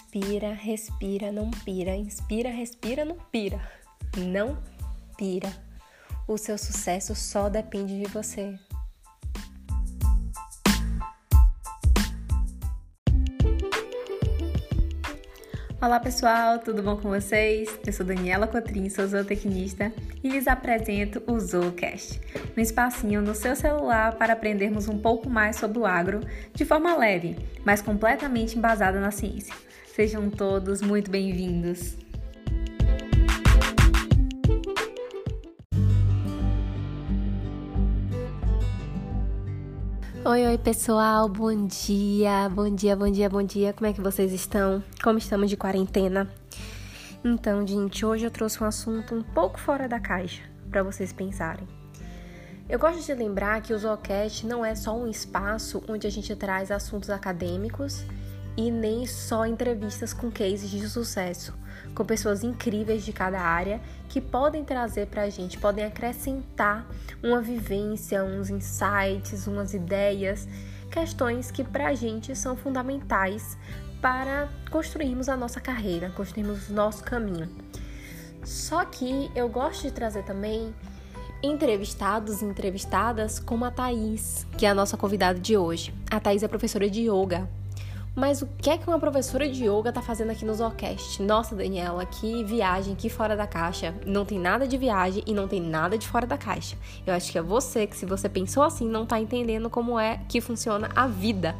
Inspira, 0.00 0.52
respira, 0.54 1.30
não 1.30 1.50
pira. 1.50 1.94
Inspira, 1.94 2.48
respira, 2.48 3.04
não 3.04 3.16
pira. 3.30 3.60
Não 4.16 4.58
pira. 5.16 5.52
O 6.26 6.38
seu 6.38 6.56
sucesso 6.56 7.14
só 7.14 7.48
depende 7.48 8.00
de 8.00 8.10
você. 8.10 8.58
Olá 15.80 16.00
pessoal, 16.00 16.58
tudo 16.58 16.82
bom 16.82 16.96
com 16.96 17.08
vocês? 17.10 17.78
Eu 17.86 17.92
sou 17.92 18.04
Daniela 18.04 18.46
Cotrim, 18.46 18.88
sou 18.88 19.06
zootecnista 19.06 19.92
e 20.24 20.28
lhes 20.28 20.48
apresento 20.48 21.22
o 21.26 21.38
Zoocast, 21.38 22.20
um 22.56 22.60
espacinho 22.60 23.22
no 23.22 23.34
seu 23.34 23.54
celular 23.54 24.16
para 24.16 24.32
aprendermos 24.32 24.88
um 24.88 24.98
pouco 24.98 25.30
mais 25.30 25.56
sobre 25.56 25.78
o 25.78 25.86
agro 25.86 26.20
de 26.52 26.64
forma 26.64 26.96
leve, 26.96 27.36
mas 27.64 27.80
completamente 27.80 28.58
embasada 28.58 29.00
na 29.00 29.10
ciência. 29.10 29.54
Sejam 30.00 30.30
todos 30.30 30.80
muito 30.80 31.10
bem-vindos! 31.10 31.94
Oi, 40.24 40.46
oi 40.46 40.56
pessoal, 40.56 41.28
bom 41.28 41.66
dia, 41.66 42.48
bom 42.48 42.74
dia, 42.74 42.96
bom 42.96 43.10
dia, 43.10 43.28
bom 43.28 43.42
dia. 43.42 43.74
Como 43.74 43.90
é 43.90 43.92
que 43.92 44.00
vocês 44.00 44.32
estão? 44.32 44.82
Como 45.04 45.18
estamos 45.18 45.50
de 45.50 45.58
quarentena? 45.58 46.26
Então, 47.22 47.66
gente, 47.66 48.06
hoje 48.06 48.24
eu 48.24 48.30
trouxe 48.30 48.64
um 48.64 48.66
assunto 48.66 49.14
um 49.14 49.22
pouco 49.22 49.60
fora 49.60 49.86
da 49.86 50.00
caixa 50.00 50.40
para 50.70 50.82
vocês 50.82 51.12
pensarem. 51.12 51.68
Eu 52.66 52.78
gosto 52.78 53.04
de 53.04 53.12
lembrar 53.12 53.60
que 53.60 53.74
o 53.74 53.78
Zoocast 53.78 54.46
não 54.46 54.64
é 54.64 54.74
só 54.74 54.96
um 54.96 55.06
espaço 55.06 55.82
onde 55.86 56.06
a 56.06 56.10
gente 56.10 56.34
traz 56.34 56.70
assuntos 56.70 57.10
acadêmicos 57.10 58.02
e 58.56 58.70
nem 58.70 59.06
só 59.06 59.46
entrevistas 59.46 60.12
com 60.12 60.30
cases 60.30 60.70
de 60.70 60.88
sucesso 60.88 61.54
com 61.94 62.04
pessoas 62.04 62.42
incríveis 62.42 63.04
de 63.04 63.12
cada 63.12 63.40
área 63.40 63.80
que 64.08 64.20
podem 64.20 64.64
trazer 64.64 65.06
para 65.06 65.22
a 65.22 65.30
gente, 65.30 65.58
podem 65.58 65.84
acrescentar 65.84 66.86
uma 67.22 67.40
vivência, 67.40 68.24
uns 68.24 68.50
insights, 68.50 69.46
umas 69.46 69.74
ideias, 69.74 70.48
questões 70.90 71.50
que 71.50 71.62
para 71.64 71.88
a 71.88 71.94
gente 71.94 72.34
são 72.34 72.56
fundamentais 72.56 73.56
para 74.00 74.48
construirmos 74.70 75.28
a 75.28 75.36
nossa 75.36 75.60
carreira, 75.60 76.10
construirmos 76.10 76.68
o 76.68 76.72
nosso 76.72 77.04
caminho. 77.04 77.48
Só 78.44 78.84
que 78.84 79.30
eu 79.34 79.48
gosto 79.48 79.82
de 79.82 79.90
trazer 79.90 80.24
também 80.24 80.74
entrevistados 81.42 82.42
e 82.42 82.44
entrevistadas 82.44 83.38
como 83.38 83.64
a 83.64 83.70
Thaís, 83.70 84.46
que 84.56 84.66
é 84.66 84.70
a 84.70 84.74
nossa 84.74 84.96
convidada 84.96 85.38
de 85.38 85.56
hoje. 85.56 85.94
A 86.10 86.18
Thaís 86.18 86.42
é 86.42 86.48
professora 86.48 86.88
de 86.88 87.02
yoga 87.02 87.48
mas 88.14 88.42
o 88.42 88.46
que 88.46 88.68
é 88.68 88.76
que 88.76 88.88
uma 88.88 88.98
professora 88.98 89.48
de 89.48 89.64
yoga 89.64 89.92
tá 89.92 90.02
fazendo 90.02 90.30
aqui 90.30 90.44
no 90.44 90.52
Zocast? 90.54 91.22
Nossa, 91.22 91.54
Daniela, 91.54 92.04
que 92.04 92.42
viagem, 92.44 92.94
que 92.94 93.08
fora 93.08 93.36
da 93.36 93.46
caixa. 93.46 93.94
Não 94.04 94.24
tem 94.24 94.38
nada 94.38 94.66
de 94.66 94.76
viagem 94.76 95.22
e 95.26 95.32
não 95.32 95.46
tem 95.46 95.60
nada 95.60 95.96
de 95.96 96.06
fora 96.06 96.26
da 96.26 96.36
caixa. 96.36 96.76
Eu 97.06 97.14
acho 97.14 97.30
que 97.30 97.38
é 97.38 97.42
você 97.42 97.86
que, 97.86 97.96
se 97.96 98.04
você 98.04 98.28
pensou 98.28 98.62
assim, 98.62 98.86
não 98.86 99.06
tá 99.06 99.20
entendendo 99.20 99.70
como 99.70 99.98
é 99.98 100.20
que 100.28 100.40
funciona 100.40 100.90
a 100.94 101.06
vida. 101.06 101.54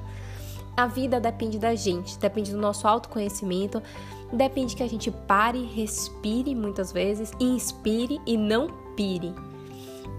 A 0.77 0.87
vida 0.87 1.21
depende 1.21 1.59
da 1.59 1.75
gente, 1.75 2.19
depende 2.19 2.53
do 2.53 2.59
nosso 2.59 2.87
autoconhecimento, 2.87 3.83
depende 4.33 4.75
que 4.75 4.83
a 4.83 4.89
gente 4.89 5.11
pare, 5.11 5.65
respire 5.65 6.55
muitas 6.55 6.91
vezes, 6.91 7.33
inspire 7.39 8.21
e 8.27 8.37
não 8.37 8.69
pire. 8.97 9.33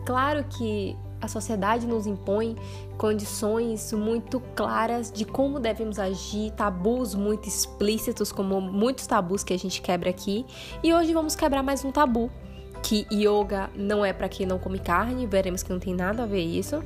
Claro 0.06 0.44
que 0.46 0.96
a 1.22 1.28
sociedade 1.28 1.86
nos 1.86 2.08
impõe 2.08 2.56
condições 2.98 3.94
muito 3.94 4.40
claras 4.56 5.12
de 5.12 5.24
como 5.24 5.60
devemos 5.60 6.00
agir, 6.00 6.52
tabus 6.52 7.14
muito 7.14 7.48
explícitos, 7.48 8.32
como 8.32 8.60
muitos 8.60 9.06
tabus 9.06 9.44
que 9.44 9.54
a 9.54 9.60
gente 9.60 9.82
quebra 9.82 10.10
aqui. 10.10 10.46
E 10.84 10.94
hoje 10.94 11.14
vamos 11.14 11.36
quebrar 11.36 11.62
mais 11.62 11.86
um 11.86 11.92
tabu, 11.92 12.32
que 12.82 13.06
yoga 13.12 13.70
não 13.76 14.04
é 14.04 14.12
para 14.12 14.28
quem 14.28 14.46
não 14.46 14.58
come 14.58 14.80
carne, 14.80 15.28
veremos 15.28 15.62
que 15.62 15.72
não 15.72 15.80
tem 15.80 15.94
nada 15.94 16.24
a 16.24 16.26
ver 16.26 16.44
isso. 16.44 16.84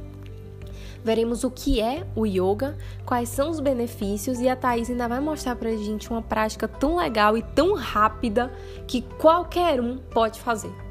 Veremos 1.04 1.44
o 1.44 1.52
que 1.52 1.80
é 1.80 2.06
o 2.16 2.26
yoga, 2.26 2.76
quais 3.06 3.30
são 3.30 3.52
os 3.52 3.60
benefícios 3.60 4.40
e 4.40 4.50
a 4.50 4.56
Thaís 4.56 4.90
ainda 4.90 5.08
vai 5.08 5.20
mostrar 5.20 5.56
pra 5.56 5.70
gente 5.70 6.10
uma 6.10 6.22
prática 6.22 6.68
tão 6.68 6.98
legal 6.98 7.38
e 7.38 7.44
tão 7.44 7.76
rápida 7.76 8.52
que 8.88 9.04
qualquer 9.20 9.80
um 9.80 9.98
pode 9.98 10.40
fazer. 10.40 10.85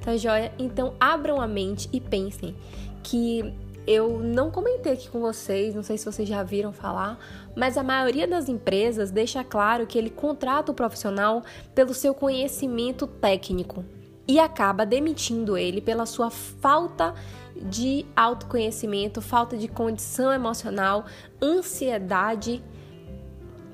Tá 0.00 0.16
joia? 0.16 0.52
Então 0.58 0.94
abram 0.98 1.40
a 1.40 1.46
mente 1.46 1.88
e 1.92 2.00
pensem 2.00 2.56
que 3.02 3.54
eu 3.86 4.20
não 4.20 4.50
comentei 4.50 4.92
aqui 4.92 5.08
com 5.08 5.20
vocês, 5.20 5.74
não 5.74 5.82
sei 5.82 5.98
se 5.98 6.04
vocês 6.04 6.28
já 6.28 6.42
viram 6.42 6.72
falar, 6.72 7.18
mas 7.56 7.76
a 7.76 7.82
maioria 7.82 8.26
das 8.26 8.48
empresas 8.48 9.10
deixa 9.10 9.42
claro 9.42 9.86
que 9.86 9.98
ele 9.98 10.10
contrata 10.10 10.70
o 10.70 10.74
profissional 10.74 11.42
pelo 11.74 11.92
seu 11.92 12.14
conhecimento 12.14 13.06
técnico 13.06 13.84
e 14.28 14.38
acaba 14.38 14.86
demitindo 14.86 15.56
ele 15.56 15.80
pela 15.80 16.06
sua 16.06 16.30
falta 16.30 17.14
de 17.56 18.06
autoconhecimento, 18.14 19.20
falta 19.20 19.56
de 19.56 19.66
condição 19.66 20.32
emocional, 20.32 21.04
ansiedade. 21.42 22.62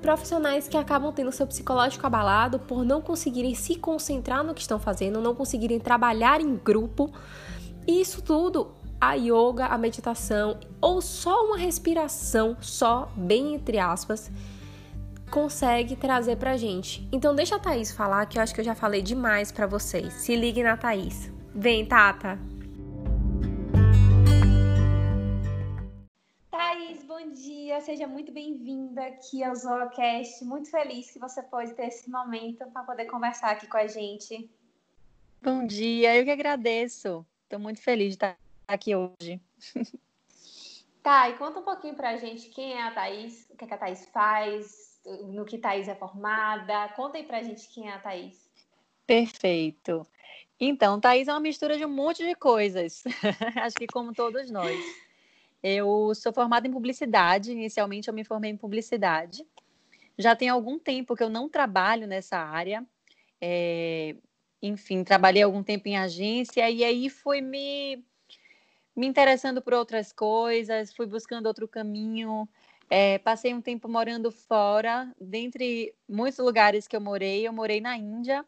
Profissionais 0.01 0.69
que 0.69 0.77
acabam 0.77 1.13
tendo 1.13 1.33
seu 1.33 1.47
psicológico 1.47 2.07
abalado 2.07 2.59
por 2.59 2.85
não 2.85 3.01
conseguirem 3.01 3.55
se 3.55 3.77
concentrar 3.77 4.45
no 4.45 4.55
que 4.55 4.61
estão 4.61 4.79
fazendo, 4.79 5.21
não 5.21 5.35
conseguirem 5.35 5.81
trabalhar 5.81 6.41
em 6.41 6.55
grupo. 6.55 7.11
E 7.87 8.01
isso 8.01 8.23
tudo 8.23 8.73
a 9.01 9.15
yoga, 9.15 9.67
a 9.67 9.79
meditação 9.79 10.59
ou 10.81 11.01
só 11.03 11.45
uma 11.45 11.57
respiração, 11.57 12.57
só 12.61 13.11
bem 13.17 13.55
entre 13.55 13.79
aspas, 13.79 14.31
consegue 15.31 15.97
trazer 15.97 16.37
pra 16.37 16.57
gente. 16.57 17.07
Então 17.13 17.35
deixa 17.35 17.57
a 17.57 17.59
Thaís 17.59 17.93
falar 17.93 18.27
que 18.27 18.39
eu 18.39 18.43
acho 18.43 18.55
que 18.55 18.61
eu 18.61 18.65
já 18.65 18.75
falei 18.75 19.03
demais 19.03 19.51
para 19.51 19.67
vocês. 19.67 20.13
Se 20.15 20.37
ligue 20.37 20.63
na 20.63 20.77
Thaís. 20.77 21.31
Vem, 21.55 21.85
Tata. 21.85 22.39
Thaís, 26.77 27.03
bom 27.05 27.33
dia. 27.33 27.81
Seja 27.81 28.07
muito 28.07 28.31
bem-vinda 28.31 29.07
aqui 29.07 29.43
ao 29.43 29.55
Zoocast. 29.55 30.45
Muito 30.45 30.71
feliz 30.71 31.11
que 31.11 31.19
você 31.19 31.43
pode 31.43 31.73
ter 31.73 31.87
esse 31.87 32.11
momento 32.11 32.67
para 32.71 32.83
poder 32.83 33.07
conversar 33.07 33.53
aqui 33.53 33.67
com 33.67 33.79
a 33.79 33.87
gente. 33.87 34.51
Bom 35.41 35.67
dia, 35.67 36.15
eu 36.15 36.23
que 36.23 36.31
agradeço. 36.31 37.25
Estou 37.45 37.59
muito 37.59 37.81
feliz 37.81 38.09
de 38.09 38.17
estar 38.17 38.37
aqui 38.69 38.95
hoje. 38.95 39.41
Tá, 41.03 41.31
e 41.31 41.39
conta 41.39 41.61
um 41.61 41.63
pouquinho 41.63 41.95
pra 41.95 42.17
gente 42.17 42.49
quem 42.49 42.73
é 42.73 42.83
a 42.83 42.91
Thaís, 42.91 43.49
o 43.49 43.57
que, 43.57 43.63
é 43.63 43.69
que 43.69 43.75
a 43.75 43.79
Thaís 43.79 44.07
faz, 44.07 45.01
no 45.29 45.45
que 45.45 45.57
Thaís 45.57 45.87
é 45.87 45.95
formada. 45.95 46.89
Conta 46.97 47.17
aí 47.17 47.23
pra 47.23 47.45
gente 47.45 47.69
quem 47.69 47.89
é 47.89 47.93
a 47.93 48.01
Thaís. 48.01 48.51
Perfeito. 49.07 50.05
Então, 50.59 51.01
Thaís 51.01 51.29
é 51.29 51.33
uma 51.33 51.39
mistura 51.39 51.79
de 51.79 51.85
um 51.85 51.89
monte 51.89 52.27
de 52.27 52.35
coisas. 52.35 53.05
Acho 53.63 53.77
que 53.77 53.87
como 53.87 54.13
todos 54.13 54.51
nós. 54.51 55.06
Eu 55.69 56.15
sou 56.15 56.33
formada 56.33 56.69
em 56.69 56.71
publicidade, 56.71 57.51
inicialmente 57.51 58.07
eu 58.07 58.15
me 58.15 58.23
formei 58.23 58.53
em 58.53 58.57
publicidade. 58.57 59.45
Já 60.17 60.37
tem 60.37 60.49
algum 60.49 60.79
tempo 60.79 61.17
que 61.17 61.25
eu 61.25 61.29
não 61.29 61.49
trabalho 61.49 62.07
nessa 62.07 62.39
área. 62.39 62.87
É... 63.41 64.15
Enfim, 64.63 65.03
trabalhei 65.03 65.43
algum 65.43 65.65
tempo 65.65 65.89
em 65.89 65.97
agência 65.97 66.71
e 66.71 66.85
aí 66.85 67.11
fui 67.11 67.41
me 67.41 68.05
me 68.95 69.09
interessando 69.09 69.61
por 69.61 69.75
outras 69.75 70.13
coisas, 70.13 70.95
fui 70.95 71.05
buscando 71.05 71.47
outro 71.47 71.67
caminho. 71.67 72.49
É, 72.89 73.19
passei 73.19 73.53
um 73.53 73.61
tempo 73.61 73.89
morando 73.89 74.31
fora, 74.31 75.13
dentre 75.21 75.93
muitos 76.09 76.39
lugares 76.39 76.87
que 76.87 76.95
eu 76.95 77.01
morei, 77.01 77.47
eu 77.47 77.53
morei 77.53 77.81
na 77.81 77.97
Índia 77.97 78.47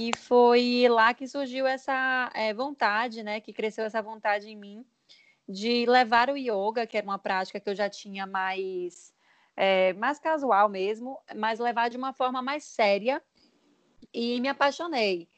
e 0.00 0.10
foi 0.16 0.86
lá 0.88 1.12
que 1.12 1.28
surgiu 1.28 1.66
essa 1.66 2.30
é, 2.34 2.54
vontade, 2.54 3.22
né? 3.22 3.40
Que 3.40 3.52
cresceu 3.52 3.84
essa 3.84 4.00
vontade 4.00 4.48
em 4.48 4.56
mim 4.56 4.86
de 5.50 5.84
levar 5.86 6.30
o 6.30 6.36
yoga, 6.36 6.86
que 6.86 6.96
era 6.96 7.06
uma 7.06 7.18
prática 7.18 7.58
que 7.58 7.68
eu 7.68 7.74
já 7.74 7.90
tinha 7.90 8.26
mais 8.26 9.12
é, 9.56 9.92
mais 9.94 10.18
casual 10.18 10.68
mesmo, 10.68 11.18
mas 11.34 11.58
levar 11.58 11.90
de 11.90 11.96
uma 11.96 12.12
forma 12.12 12.40
mais 12.40 12.64
séria 12.64 13.22
e 14.14 14.40
me 14.40 14.48
apaixonei. 14.48 15.28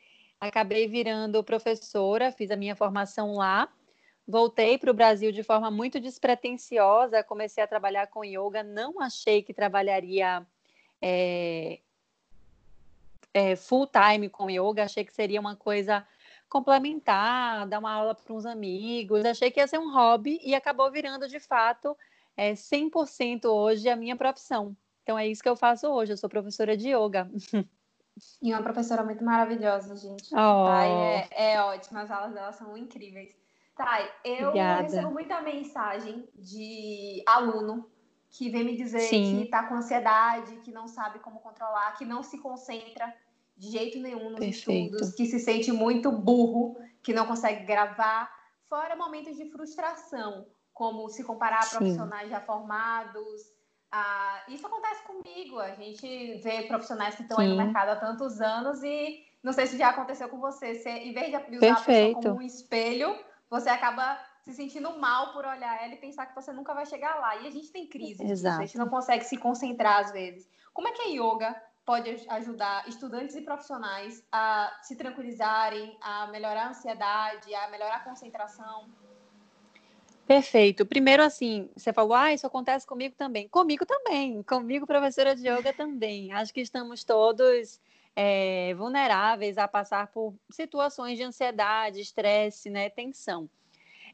Acabei 0.40 0.87
virando 0.87 1.42
professora, 1.42 2.32
fiz 2.32 2.50
a 2.50 2.56
minha 2.56 2.76
formação 2.76 3.34
lá 3.34 3.69
Voltei 4.26 4.78
para 4.78 4.90
o 4.90 4.94
Brasil 4.94 5.32
de 5.32 5.42
forma 5.42 5.70
muito 5.70 5.98
despretensiosa, 5.98 7.25
comecei 7.25 7.62
a 7.62 7.66
trabalhar 7.66 8.06
com 8.06 8.25
yoga, 8.25 8.62
não 8.62 9.00
achei 9.00 9.42
que 9.42 9.52
trabalharia 9.52 10.46
é, 11.00 11.81
é, 13.34 13.56
full 13.56 13.87
time 13.88 14.28
com 14.28 14.48
yoga, 14.48 14.84
achei 14.84 15.04
que 15.04 15.12
seria 15.12 15.40
uma 15.40 15.56
coisa 15.56 16.06
complementar, 16.52 17.66
dar 17.66 17.78
uma 17.78 17.90
aula 17.90 18.14
para 18.14 18.34
uns 18.34 18.44
amigos, 18.44 19.25
achei 19.25 19.50
que 19.50 19.58
ia 19.58 19.66
ser 19.66 19.78
um 19.78 19.90
hobby 19.90 20.38
e 20.44 20.54
acabou 20.54 20.90
virando 20.90 21.26
de 21.26 21.40
fato 21.40 21.96
é, 22.37 22.52
100% 22.52 23.46
hoje 23.46 23.88
a 23.88 23.96
minha 23.96 24.14
profissão. 24.14 24.76
Então 25.02 25.19
é 25.19 25.26
isso 25.26 25.43
que 25.43 25.49
eu 25.49 25.56
faço 25.56 25.88
hoje, 25.88 26.12
eu 26.12 26.16
sou 26.19 26.28
professora 26.28 26.76
de 26.76 26.90
yoga. 26.90 27.31
E 28.43 28.52
uma 28.52 28.62
professora 28.62 29.02
muito 29.02 29.25
maravilhosa, 29.25 29.96
gente. 29.96 30.28
Oh. 30.34 30.69
é, 30.69 31.28
é 31.54 31.62
ótima, 31.62 32.02
as 32.02 32.10
aulas 32.10 32.34
dela 32.34 32.52
são 32.52 32.76
incríveis. 32.76 33.34
Tá, 33.75 34.06
eu 34.22 34.49
Obrigada. 34.49 34.82
recebo 34.82 35.10
muita 35.10 35.40
mensagem 35.40 36.28
de 36.34 37.22
aluno 37.26 37.90
que 38.28 38.50
vem 38.50 38.64
me 38.64 38.76
dizer 38.76 39.00
Sim. 39.00 39.38
que 39.38 39.44
está 39.44 39.62
com 39.62 39.76
ansiedade, 39.76 40.56
que 40.56 40.70
não 40.70 40.87
sabe 40.87 41.20
como 41.20 41.40
controlar, 41.40 41.96
que 41.96 42.04
não 42.04 42.22
se 42.22 42.37
concentra 42.37 43.10
de 43.62 43.70
jeito 43.70 44.00
nenhum 44.00 44.31
nos 44.31 44.41
Perfeito. 44.41 44.97
estudos, 44.97 45.14
que 45.14 45.25
se 45.25 45.38
sente 45.38 45.70
muito 45.70 46.11
burro, 46.11 46.76
que 47.00 47.12
não 47.12 47.26
consegue 47.26 47.64
gravar, 47.64 48.29
fora 48.69 48.97
momentos 48.97 49.37
de 49.37 49.49
frustração, 49.53 50.49
como 50.75 51.09
se 51.09 51.23
comparar 51.23 51.62
a 51.62 51.67
profissionais 51.67 52.29
já 52.29 52.41
formados. 52.41 53.41
Ah, 53.93 54.43
isso 54.49 54.67
acontece 54.67 55.05
comigo, 55.05 55.61
a 55.61 55.76
gente 55.76 56.41
vê 56.43 56.62
profissionais 56.62 57.14
que 57.14 57.23
estão 57.23 57.38
aí 57.38 57.47
no 57.47 57.56
mercado 57.56 57.91
há 57.91 57.97
tantos 57.97 58.41
anos 58.41 58.82
e 58.82 59.25
não 59.44 59.53
sei 59.53 59.69
se 59.69 59.79
já 59.79 59.91
aconteceu 59.91 60.29
com 60.29 60.41
você, 60.41 60.75
você 60.75 60.91
em 60.91 61.12
vez 61.12 61.31
de 61.31 61.37
usar 61.37 61.61
Perfeito. 61.61 61.79
a 61.79 61.85
pessoa 61.85 62.14
como 62.14 62.38
um 62.38 62.43
espelho, 62.43 63.17
você 63.49 63.69
acaba 63.69 64.19
se 64.41 64.53
sentindo 64.55 64.99
mal 64.99 65.32
por 65.32 65.44
olhar 65.44 65.85
ela 65.85 65.94
e 65.94 65.99
pensar 65.99 66.26
que 66.26 66.35
você 66.35 66.53
nunca 66.53 66.75
vai 66.75 66.85
chegar 66.85 67.14
lá. 67.20 67.37
E 67.37 67.47
a 67.47 67.50
gente 67.50 67.70
tem 67.70 67.87
crise, 67.87 68.25
a 68.25 68.59
gente 68.59 68.76
não 68.76 68.88
consegue 68.88 69.25
se 69.25 69.37
concentrar 69.37 70.00
às 70.00 70.11
vezes. 70.11 70.49
Como 70.73 70.88
é 70.88 70.91
que 70.91 71.03
a 71.03 71.06
yoga 71.06 71.55
pode 71.84 72.11
ajudar 72.29 72.88
estudantes 72.88 73.34
e 73.34 73.43
profissionais 73.43 74.25
a 74.31 74.79
se 74.82 74.96
tranquilizarem, 74.96 75.96
a 76.00 76.26
melhorar 76.29 76.67
a 76.67 76.69
ansiedade, 76.70 77.55
a 77.55 77.69
melhorar 77.69 77.96
a 77.96 78.00
concentração? 78.00 78.88
Perfeito. 80.26 80.87
Primeiro, 80.87 81.23
assim, 81.23 81.69
você 81.76 81.93
falou, 81.93 82.14
ah, 82.14 82.32
isso 82.32 82.46
acontece 82.46 82.87
comigo 82.87 83.14
também. 83.17 83.49
Comigo 83.49 83.84
também. 83.84 84.43
Comigo, 84.44 84.87
professora 84.87 85.34
de 85.34 85.49
yoga 85.49 85.73
também. 85.73 86.32
Acho 86.32 86.55
que 86.55 86.61
estamos 86.61 87.02
todos 87.02 87.81
é, 88.14 88.73
vulneráveis 88.75 89.58
a 89.58 89.67
passar 89.67 90.06
por 90.08 90.35
situações 90.49 91.19
de 91.19 91.25
ansiedade, 91.25 92.00
estresse, 92.00 92.70
né, 92.70 92.88
tensão. 92.88 93.50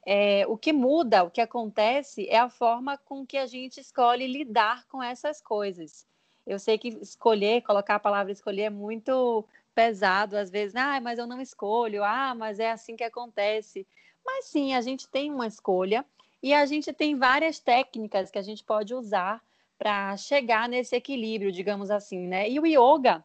É, 0.06 0.46
o 0.46 0.56
que 0.56 0.72
muda, 0.72 1.24
o 1.24 1.30
que 1.30 1.40
acontece 1.40 2.26
é 2.28 2.38
a 2.38 2.48
forma 2.48 2.96
com 2.96 3.26
que 3.26 3.36
a 3.36 3.46
gente 3.46 3.78
escolhe 3.78 4.26
lidar 4.26 4.86
com 4.86 5.02
essas 5.02 5.40
coisas. 5.40 6.06
Eu 6.48 6.58
sei 6.58 6.78
que 6.78 6.88
escolher, 6.88 7.60
colocar 7.60 7.96
a 7.96 8.00
palavra 8.00 8.32
escolher 8.32 8.62
é 8.62 8.70
muito 8.70 9.44
pesado, 9.74 10.36
às 10.36 10.50
vezes, 10.50 10.74
ah, 10.74 10.98
mas 11.00 11.18
eu 11.18 11.26
não 11.26 11.40
escolho, 11.40 12.02
ah, 12.02 12.34
mas 12.34 12.58
é 12.58 12.70
assim 12.70 12.96
que 12.96 13.04
acontece. 13.04 13.86
Mas 14.24 14.46
sim, 14.46 14.74
a 14.74 14.80
gente 14.80 15.06
tem 15.06 15.30
uma 15.30 15.46
escolha 15.46 16.04
e 16.42 16.54
a 16.54 16.64
gente 16.64 16.92
tem 16.92 17.16
várias 17.16 17.58
técnicas 17.58 18.30
que 18.30 18.38
a 18.38 18.42
gente 18.42 18.64
pode 18.64 18.94
usar 18.94 19.42
para 19.78 20.16
chegar 20.16 20.68
nesse 20.68 20.96
equilíbrio, 20.96 21.52
digamos 21.52 21.90
assim, 21.90 22.26
né? 22.26 22.48
E 22.48 22.58
o 22.58 22.66
yoga 22.66 23.22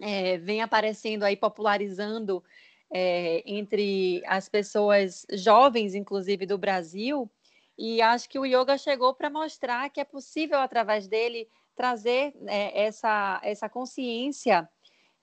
é, 0.00 0.36
vem 0.38 0.60
aparecendo 0.60 1.22
aí, 1.22 1.36
popularizando 1.36 2.42
é, 2.90 3.42
entre 3.46 4.22
as 4.26 4.48
pessoas 4.48 5.24
jovens, 5.32 5.94
inclusive 5.94 6.46
do 6.46 6.58
Brasil, 6.58 7.30
e 7.78 8.02
acho 8.02 8.28
que 8.28 8.38
o 8.38 8.44
yoga 8.44 8.76
chegou 8.76 9.14
para 9.14 9.30
mostrar 9.30 9.88
que 9.88 10.00
é 10.00 10.04
possível, 10.04 10.58
através 10.58 11.06
dele, 11.06 11.48
trazer 11.80 12.34
é, 12.46 12.84
essa, 12.84 13.40
essa 13.42 13.66
consciência 13.66 14.68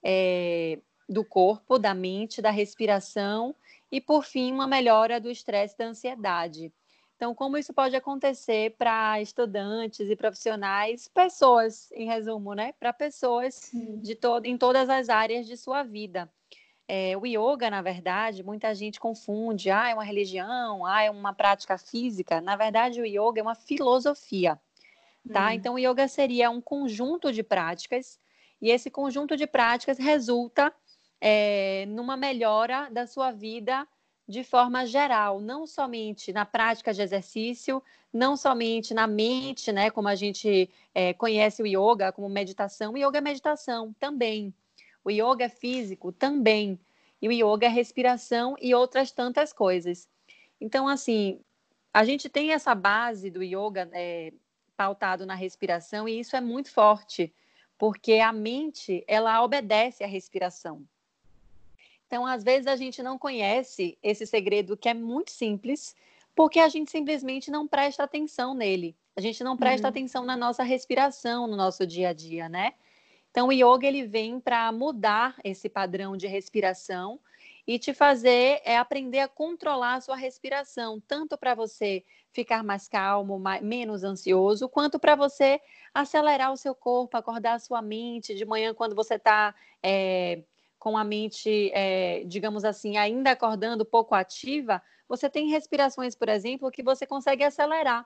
é, 0.03 0.79
do 1.07 1.23
corpo, 1.23 1.77
da 1.77 1.93
mente, 1.93 2.41
da 2.41 2.49
respiração 2.49 3.55
e, 3.91 4.01
por 4.01 4.25
fim, 4.25 4.51
uma 4.51 4.65
melhora 4.65 5.21
do 5.21 5.29
estresse 5.29 5.75
e 5.75 5.77
da 5.77 5.85
ansiedade. 5.85 6.73
Então, 7.15 7.35
como 7.35 7.59
isso 7.59 7.71
pode 7.71 7.95
acontecer 7.95 8.75
para 8.75 9.21
estudantes 9.21 10.09
e 10.09 10.15
profissionais, 10.15 11.07
pessoas, 11.07 11.91
em 11.91 12.07
resumo, 12.07 12.55
né? 12.55 12.73
Para 12.79 12.91
pessoas 12.91 13.69
de 14.01 14.15
todo, 14.15 14.47
em 14.47 14.57
todas 14.57 14.89
as 14.89 15.09
áreas 15.09 15.45
de 15.45 15.55
sua 15.55 15.83
vida. 15.83 16.27
É, 16.87 17.15
o 17.17 17.23
yoga, 17.27 17.69
na 17.69 17.83
verdade, 17.83 18.41
muita 18.43 18.73
gente 18.73 18.99
confunde, 18.99 19.69
ah, 19.69 19.89
é 19.89 19.93
uma 19.93 20.03
religião, 20.03 20.83
ah, 20.87 21.03
é 21.03 21.11
uma 21.11 21.33
prática 21.33 21.77
física. 21.77 22.41
Na 22.41 22.55
verdade, 22.55 22.99
o 22.99 23.05
yoga 23.05 23.41
é 23.41 23.43
uma 23.43 23.53
filosofia, 23.53 24.59
tá? 25.27 25.49
Hum. 25.49 25.51
Então, 25.51 25.73
o 25.75 25.79
yoga 25.79 26.07
seria 26.07 26.49
um 26.49 26.61
conjunto 26.61 27.31
de 27.31 27.43
práticas, 27.43 28.19
e 28.61 28.71
esse 28.71 28.89
conjunto 28.89 29.37
de 29.37 29.45
práticas 29.45 29.97
resulta 29.97 30.73
é, 31.21 31.85
numa 31.87 32.17
melhora 32.17 32.89
da 32.91 33.05
sua 33.05 33.31
vida 33.31 33.87
de 34.27 34.43
forma 34.43 34.85
geral, 34.85 35.39
não 35.39 35.65
somente 35.65 36.33
na 36.33 36.45
prática 36.45 36.93
de 36.93 37.01
exercício, 37.01 37.81
não 38.11 38.35
somente 38.35 38.93
na 38.93 39.07
mente, 39.07 39.71
né, 39.71 39.89
como 39.89 40.09
a 40.09 40.15
gente 40.15 40.69
é, 40.93 41.13
conhece 41.13 41.61
o 41.61 41.65
yoga 41.65 42.11
como 42.11 42.27
meditação. 42.27 42.93
O 42.93 42.97
yoga 42.97 43.19
é 43.19 43.21
meditação 43.21 43.95
também. 43.97 44.53
O 45.03 45.09
yoga 45.09 45.45
é 45.45 45.49
físico 45.49 46.11
também. 46.11 46.77
E 47.21 47.27
o 47.29 47.31
yoga 47.31 47.67
é 47.67 47.69
respiração 47.69 48.55
e 48.59 48.75
outras 48.75 49.11
tantas 49.11 49.53
coisas. 49.53 50.09
Então, 50.59 50.87
assim, 50.87 51.39
a 51.93 52.03
gente 52.03 52.27
tem 52.27 52.51
essa 52.51 52.75
base 52.75 53.29
do 53.29 53.41
yoga 53.41 53.89
é, 53.93 54.33
pautado 54.77 55.25
na 55.25 55.33
respiração 55.33 56.07
e 56.07 56.19
isso 56.19 56.35
é 56.35 56.41
muito 56.41 56.71
forte, 56.71 57.33
porque 57.77 58.13
a 58.13 58.31
mente, 58.31 59.03
ela 59.07 59.43
obedece 59.43 60.03
à 60.03 60.07
respiração. 60.07 60.87
Então, 62.05 62.25
às 62.25 62.43
vezes, 62.43 62.67
a 62.67 62.75
gente 62.75 63.03
não 63.03 63.17
conhece 63.17 63.97
esse 64.01 64.25
segredo 64.25 64.77
que 64.77 64.87
é 64.87 64.93
muito 64.93 65.31
simples, 65.31 65.95
porque 66.33 66.59
a 66.59 66.69
gente 66.69 66.89
simplesmente 66.89 67.51
não 67.51 67.67
presta 67.67 68.03
atenção 68.03 68.53
nele. 68.53 68.95
A 69.15 69.19
gente 69.19 69.43
não 69.43 69.57
presta 69.57 69.87
uhum. 69.87 69.89
atenção 69.89 70.23
na 70.23 70.37
nossa 70.37 70.63
respiração 70.63 71.47
no 71.47 71.57
nosso 71.57 71.85
dia 71.85 72.09
a 72.09 72.13
dia, 72.13 72.47
né? 72.47 72.75
Então, 73.31 73.47
o 73.47 73.51
yoga 73.51 73.85
ele 73.85 74.05
vem 74.05 74.39
para 74.39 74.71
mudar 74.71 75.35
esse 75.43 75.67
padrão 75.67 76.15
de 76.15 76.27
respiração 76.27 77.19
e 77.67 77.77
te 77.77 77.93
fazer 77.93 78.61
é, 78.63 78.77
aprender 78.77 79.19
a 79.19 79.27
controlar 79.27 79.95
a 79.95 80.01
sua 80.01 80.15
respiração, 80.15 81.01
tanto 81.05 81.37
para 81.37 81.53
você 81.53 82.05
ficar 82.31 82.63
mais 82.63 82.87
calmo, 82.87 83.37
mais, 83.37 83.61
menos 83.61 84.05
ansioso, 84.05 84.69
quanto 84.69 84.97
para 84.97 85.15
você 85.15 85.59
acelerar 85.93 86.53
o 86.53 86.57
seu 86.57 86.73
corpo, 86.73 87.17
acordar 87.17 87.55
a 87.55 87.59
sua 87.59 87.81
mente 87.81 88.33
de 88.33 88.45
manhã 88.45 88.73
quando 88.73 88.95
você 88.95 89.15
está 89.15 89.53
é, 89.83 90.43
com 90.79 90.97
a 90.97 91.03
mente, 91.03 91.69
é, 91.73 92.23
digamos 92.25 92.63
assim, 92.63 92.95
ainda 92.95 93.31
acordando 93.31 93.83
pouco 93.83 94.15
ativa, 94.15 94.81
você 95.09 95.29
tem 95.29 95.49
respirações, 95.49 96.15
por 96.15 96.29
exemplo, 96.29 96.71
que 96.71 96.83
você 96.83 97.05
consegue 97.05 97.43
acelerar. 97.43 98.05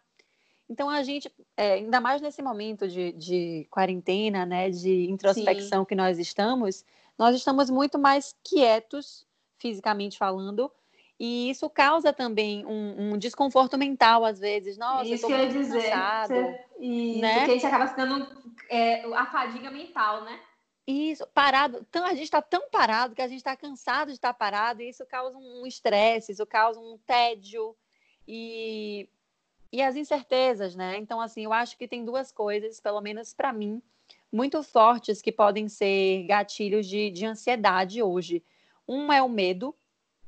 Então, 0.67 0.89
a 0.89 1.03
gente, 1.03 1.29
é, 1.57 1.73
ainda 1.73 1.99
mais 1.99 2.21
nesse 2.21 2.41
momento 2.41 2.87
de, 2.87 3.11
de 3.11 3.67
quarentena, 3.69 4.45
né, 4.45 4.69
de 4.69 5.09
introspecção 5.09 5.81
Sim. 5.81 5.85
que 5.85 5.95
nós 5.95 6.17
estamos, 6.17 6.85
nós 7.17 7.35
estamos 7.35 7.69
muito 7.69 7.99
mais 7.99 8.33
quietos, 8.41 9.27
fisicamente 9.61 10.17
falando, 10.17 10.71
e 11.19 11.51
isso 11.51 11.69
causa 11.69 12.11
também 12.11 12.65
um, 12.65 13.13
um 13.13 13.17
desconforto 13.17 13.77
mental, 13.77 14.25
às 14.25 14.39
vezes. 14.39 14.75
Nossa, 14.75 15.07
isso 15.07 15.27
que 15.27 15.31
eu 15.31 15.37
ia 15.37 15.49
dizer. 15.49 15.91
Cansado, 15.91 16.33
isso, 16.79 17.21
né? 17.21 17.35
porque 17.35 17.51
a 17.51 17.53
gente 17.53 17.65
acaba 17.67 17.87
ficando 17.87 18.27
é, 18.67 19.05
a 19.13 19.25
fadiga 19.27 19.69
mental, 19.69 20.23
né? 20.23 20.39
Isso, 20.87 21.25
parado. 21.27 21.85
Então, 21.87 22.03
a 22.03 22.15
gente 22.15 22.23
está 22.23 22.41
tão 22.41 22.69
parado 22.71 23.13
que 23.13 23.21
a 23.21 23.27
gente 23.27 23.37
está 23.37 23.55
cansado 23.55 24.07
de 24.07 24.15
estar 24.15 24.33
tá 24.33 24.33
parado, 24.33 24.81
e 24.81 24.89
isso 24.89 25.05
causa 25.05 25.37
um 25.37 25.67
estresse, 25.67 26.31
isso 26.31 26.45
causa 26.45 26.79
um 26.79 26.97
tédio 27.05 27.75
e, 28.27 29.07
e 29.71 29.79
as 29.79 29.95
incertezas, 29.95 30.75
né? 30.75 30.97
Então, 30.97 31.21
assim, 31.21 31.43
eu 31.43 31.53
acho 31.53 31.77
que 31.77 31.87
tem 31.87 32.03
duas 32.03 32.31
coisas, 32.31 32.79
pelo 32.79 32.99
menos 32.99 33.31
para 33.31 33.53
mim, 33.53 33.79
muito 34.31 34.63
fortes 34.63 35.21
que 35.21 35.31
podem 35.31 35.69
ser 35.69 36.23
gatilhos 36.23 36.87
de, 36.87 37.11
de 37.11 37.27
ansiedade 37.27 38.01
hoje. 38.01 38.43
Um 38.87 39.11
é 39.11 39.21
o 39.21 39.29
medo, 39.29 39.75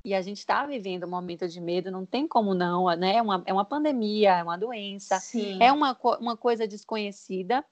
e 0.05 0.13
a 0.13 0.21
gente 0.21 0.39
está 0.39 0.65
vivendo 0.65 1.05
um 1.05 1.09
momento 1.09 1.47
de 1.47 1.61
medo, 1.61 1.89
não 1.89 2.05
tem 2.05 2.27
como 2.27 2.53
não, 2.53 2.85
né? 2.97 3.15
É 3.15 3.21
uma, 3.21 3.43
é 3.45 3.53
uma 3.53 3.63
pandemia, 3.63 4.37
é 4.37 4.43
uma 4.43 4.57
doença, 4.57 5.17
Sim. 5.19 5.57
é 5.61 5.71
uma, 5.71 5.97
uma 6.19 6.35
coisa 6.35 6.67
desconhecida. 6.67 7.63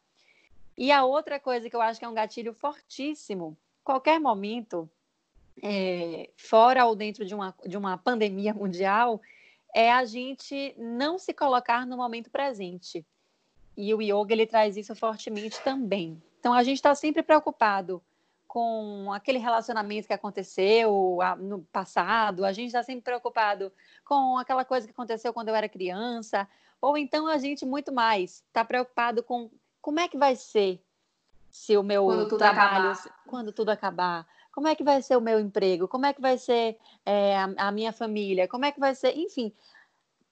E 0.78 0.92
a 0.92 1.04
outra 1.04 1.40
coisa 1.40 1.70
que 1.70 1.76
eu 1.76 1.82
acho 1.82 2.00
que 2.00 2.06
é 2.06 2.08
um 2.08 2.14
gatilho 2.14 2.54
fortíssimo, 2.54 3.58
qualquer 3.84 4.20
momento, 4.20 4.90
é, 5.62 6.30
fora 6.38 6.86
ou 6.86 6.96
dentro 6.96 7.26
de 7.26 7.36
uma, 7.36 7.54
de 7.66 7.78
uma 7.78 7.98
pandemia 7.98 8.54
mundial, 8.54 9.22
é 9.76 9.92
a 9.92 10.06
gente 10.06 10.74
não 10.78 11.18
se 11.18 11.34
colocar 11.34 11.86
no 11.86 11.98
momento 11.98 12.30
presente. 12.30 13.06
E 13.76 13.94
o 13.94 14.02
yoga 14.02 14.34
ele 14.34 14.46
traz 14.46 14.78
isso 14.78 14.96
fortemente 14.96 15.62
também. 15.64 16.22
Então 16.40 16.54
a 16.54 16.64
gente 16.64 16.78
está 16.78 16.96
sempre 16.96 17.22
preocupado 17.22 18.02
com 18.52 19.14
aquele 19.14 19.38
relacionamento 19.38 20.08
que 20.08 20.14
aconteceu 20.14 21.20
no 21.40 21.64
passado, 21.72 22.44
a 22.44 22.52
gente 22.52 22.68
está 22.68 22.84
sempre 22.84 23.02
preocupado 23.02 23.72
com 24.04 24.38
aquela 24.38 24.66
coisa 24.66 24.86
que 24.86 24.92
aconteceu 24.92 25.32
quando 25.32 25.48
eu 25.48 25.56
era 25.56 25.70
criança, 25.70 26.46
ou 26.82 26.98
então 26.98 27.28
a 27.28 27.38
gente 27.38 27.66
muito 27.66 27.94
mais 27.94 28.44
está 28.48 28.66
preocupado 28.66 29.24
com 29.24 29.50
como 29.80 30.02
é 30.02 30.08
que 30.10 30.18
vai 30.18 30.36
ser 30.36 30.84
se 31.50 31.78
o 31.78 31.82
meu 31.82 32.04
quando 32.04 32.38
trabalho, 32.38 32.92
acabar. 32.92 33.24
quando 33.26 33.54
tudo 33.54 33.70
acabar? 33.70 34.28
Como 34.52 34.68
é 34.68 34.76
que 34.76 34.84
vai 34.84 35.02
ser 35.02 35.16
o 35.16 35.22
meu 35.22 35.40
emprego? 35.40 35.88
Como 35.88 36.06
é 36.06 36.12
que 36.12 36.20
vai 36.20 36.38
ser 36.38 36.78
é, 37.06 37.38
a, 37.38 37.70
a, 37.70 37.72
minha 37.72 37.94
família? 37.94 38.50
Como 38.50 38.66
é 38.66 38.72
que 38.74 38.82
vai 38.82 38.94
ser? 38.94 39.18
Enfim, 39.18 39.54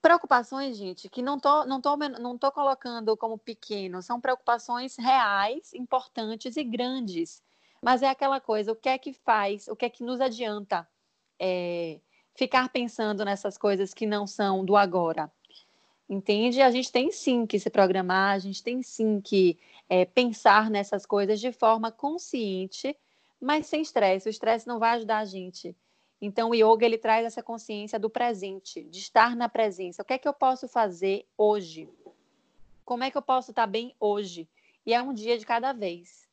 preocupações, 0.02 0.76
gente, 0.76 1.08
que 1.08 1.22
não 1.22 1.40
tô, 1.40 1.64
não 1.64 1.80
tô, 1.80 1.96
não 1.96 2.38
tô 2.38 2.52
colocando 2.52 3.16
como 3.16 3.38
pequeno, 3.38 4.02
são 4.02 4.20
preocupações 4.20 4.98
reais, 4.98 5.74
importantes 5.74 6.58
e 6.58 6.66
grandes. 6.66 7.42
Mas 7.82 8.02
é 8.02 8.10
aquela 8.10 8.40
coisa, 8.40 8.72
o 8.72 8.76
que 8.76 8.90
é 8.90 8.98
que 8.98 9.14
faz, 9.14 9.68
o 9.68 9.76
que 9.76 9.86
é 9.86 9.90
que 9.90 10.04
nos 10.04 10.20
adianta 10.20 10.88
é, 11.40 12.00
ficar 12.36 12.70
pensando 12.70 13.24
nessas 13.24 13.58
coisas 13.58 13.94
que 13.94 14.06
não 14.06 14.28
são 14.28 14.66
do 14.66 14.76
agora? 14.76 15.32
Entende? 16.10 16.62
A 16.62 16.72
gente 16.72 16.92
tem 16.92 17.12
sim 17.12 17.46
que 17.46 17.60
se 17.60 17.70
programar, 17.70 18.36
a 18.36 18.40
gente 18.40 18.64
tem 18.64 18.82
sim 18.82 19.22
que 19.22 19.58
é, 19.88 20.06
pensar 20.06 20.70
nessas 20.70 21.06
coisas 21.06 21.40
de 21.40 21.52
forma 21.52 21.92
consciente, 21.92 22.98
mas 23.40 23.68
sem 23.68 23.82
estresse. 23.82 24.28
O 24.28 24.32
estresse 24.32 24.68
não 24.68 24.80
vai 24.80 24.98
ajudar 24.98 25.20
a 25.20 25.26
gente. 25.26 25.76
Então, 26.22 26.50
o 26.50 26.56
yoga 26.56 26.86
ele 26.86 26.98
traz 26.98 27.26
essa 27.26 27.42
consciência 27.42 27.98
do 27.98 28.10
presente, 28.10 28.84
de 28.84 29.00
estar 29.00 29.36
na 29.36 29.48
presença. 29.48 30.02
O 30.02 30.06
que 30.06 30.14
é 30.14 30.18
que 30.18 30.28
eu 30.28 30.34
posso 30.34 30.68
fazer 30.68 31.26
hoje? 31.38 31.88
Como 32.84 33.04
é 33.04 33.12
que 33.12 33.18
eu 33.18 33.22
posso 33.22 33.52
estar 33.52 33.68
bem 33.68 33.96
hoje? 34.00 34.50
E 34.86 34.94
é 34.94 35.02
um 35.02 35.14
dia 35.14 35.38
de 35.38 35.46
cada 35.46 35.72
vez. 35.72 36.29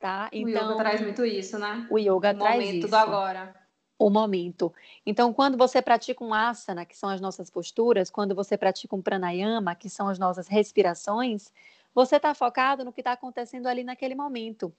Tá? 0.00 0.30
Então, 0.32 0.46
o 0.46 0.48
yoga 0.48 0.64
então, 0.64 0.76
traz 0.78 1.00
muito 1.02 1.24
isso, 1.26 1.58
né? 1.58 1.86
O 1.90 1.98
yoga 1.98 2.30
o 2.30 2.38
traz 2.38 2.38
momento 2.38 2.78
isso. 2.78 2.88
do 2.88 2.96
agora. 2.96 3.54
O 3.98 4.08
momento. 4.08 4.72
Então, 5.04 5.30
quando 5.30 5.58
você 5.58 5.82
pratica 5.82 6.24
um 6.24 6.32
asana, 6.32 6.86
que 6.86 6.96
são 6.96 7.10
as 7.10 7.20
nossas 7.20 7.50
posturas, 7.50 8.08
quando 8.08 8.34
você 8.34 8.56
pratica 8.56 8.96
um 8.96 9.02
pranayama, 9.02 9.74
que 9.74 9.90
são 9.90 10.08
as 10.08 10.18
nossas 10.18 10.48
respirações, 10.48 11.52
você 11.94 12.16
está 12.16 12.34
focado 12.34 12.82
no 12.82 12.94
que 12.94 13.02
está 13.02 13.12
acontecendo 13.12 13.66
ali 13.66 13.84
naquele 13.84 14.14
momento. 14.14 14.72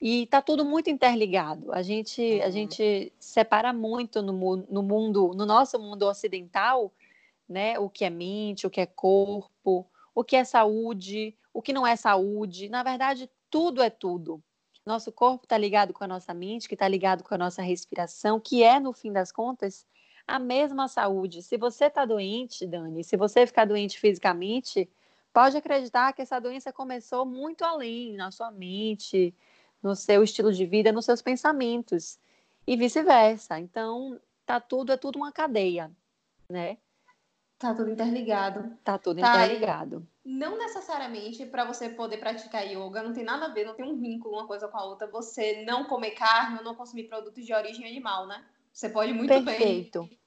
E 0.00 0.24
está 0.24 0.42
tudo 0.42 0.64
muito 0.64 0.90
interligado. 0.90 1.72
A 1.72 1.80
gente, 1.80 2.20
uhum. 2.20 2.42
a 2.42 2.50
gente 2.50 3.12
separa 3.20 3.72
muito 3.72 4.20
no, 4.20 4.56
no 4.68 4.82
mundo, 4.82 5.32
no 5.36 5.46
nosso 5.46 5.78
mundo 5.78 6.02
ocidental, 6.02 6.90
né? 7.48 7.78
O 7.78 7.88
que 7.88 8.04
é 8.04 8.10
mente, 8.10 8.66
o 8.66 8.70
que 8.70 8.80
é 8.80 8.86
corpo, 8.86 9.86
o 10.12 10.24
que 10.24 10.34
é 10.34 10.42
saúde, 10.42 11.36
o 11.54 11.62
que 11.62 11.72
não 11.72 11.86
é 11.86 11.94
saúde. 11.94 12.68
Na 12.68 12.82
verdade, 12.82 13.30
tudo 13.52 13.82
é 13.82 13.90
tudo. 13.90 14.42
Nosso 14.84 15.12
corpo 15.12 15.44
está 15.44 15.58
ligado 15.58 15.92
com 15.92 16.02
a 16.02 16.08
nossa 16.08 16.32
mente, 16.32 16.66
que 16.66 16.74
está 16.74 16.88
ligado 16.88 17.22
com 17.22 17.34
a 17.34 17.38
nossa 17.38 17.60
respiração, 17.60 18.40
que 18.40 18.62
é, 18.64 18.80
no 18.80 18.94
fim 18.94 19.12
das 19.12 19.30
contas, 19.30 19.86
a 20.26 20.38
mesma 20.38 20.88
saúde. 20.88 21.42
Se 21.42 21.58
você 21.58 21.84
está 21.84 22.06
doente, 22.06 22.66
Dani, 22.66 23.04
se 23.04 23.14
você 23.14 23.46
ficar 23.46 23.66
doente 23.66 24.00
fisicamente, 24.00 24.90
pode 25.34 25.56
acreditar 25.56 26.14
que 26.14 26.22
essa 26.22 26.40
doença 26.40 26.72
começou 26.72 27.26
muito 27.26 27.62
além, 27.62 28.14
na 28.14 28.30
sua 28.30 28.50
mente, 28.50 29.34
no 29.82 29.94
seu 29.94 30.24
estilo 30.24 30.50
de 30.50 30.64
vida, 30.64 30.90
nos 30.90 31.04
seus 31.04 31.20
pensamentos 31.20 32.18
e 32.66 32.74
vice-versa. 32.74 33.60
Então, 33.60 34.18
tá 34.46 34.58
tudo 34.58 34.92
é 34.92 34.96
tudo 34.96 35.16
uma 35.16 35.30
cadeia, 35.30 35.90
né? 36.48 36.78
Tá 37.62 37.72
tudo 37.72 37.92
interligado. 37.92 38.76
Tá 38.82 38.98
tudo 38.98 39.20
tá, 39.20 39.44
interligado. 39.44 40.04
Não 40.24 40.58
necessariamente 40.58 41.46
para 41.46 41.64
você 41.64 41.88
poder 41.90 42.16
praticar 42.16 42.66
yoga, 42.66 43.04
não 43.04 43.12
tem 43.12 43.22
nada 43.22 43.46
a 43.46 43.48
ver, 43.50 43.64
não 43.64 43.74
tem 43.74 43.84
um 43.84 43.96
vínculo 43.96 44.34
uma 44.34 44.48
coisa 44.48 44.66
com 44.66 44.76
a 44.76 44.84
outra. 44.84 45.06
Você 45.06 45.64
não 45.64 45.84
comer 45.84 46.10
carne 46.10 46.58
ou 46.58 46.64
não 46.64 46.74
consumir 46.74 47.04
produtos 47.04 47.46
de 47.46 47.54
origem 47.54 47.86
animal, 47.86 48.26
né? 48.26 48.44
Você 48.72 48.88
pode 48.88 49.12
muito 49.12 49.28
Perfeito. 49.28 49.54
bem. 49.60 50.08
Perfeito. 50.08 50.18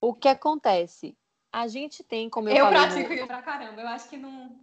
O 0.00 0.14
que 0.14 0.26
acontece? 0.26 1.14
A 1.52 1.68
gente 1.68 2.02
tem, 2.02 2.30
como 2.30 2.48
eu, 2.48 2.56
eu 2.56 2.64
falei... 2.64 2.80
Eu 2.80 2.88
pratico 2.88 3.12
yoga 3.12 3.26
pra 3.26 3.42
caramba. 3.42 3.82
Eu 3.82 3.88
acho 3.88 4.08
que 4.08 4.16
não 4.16 4.58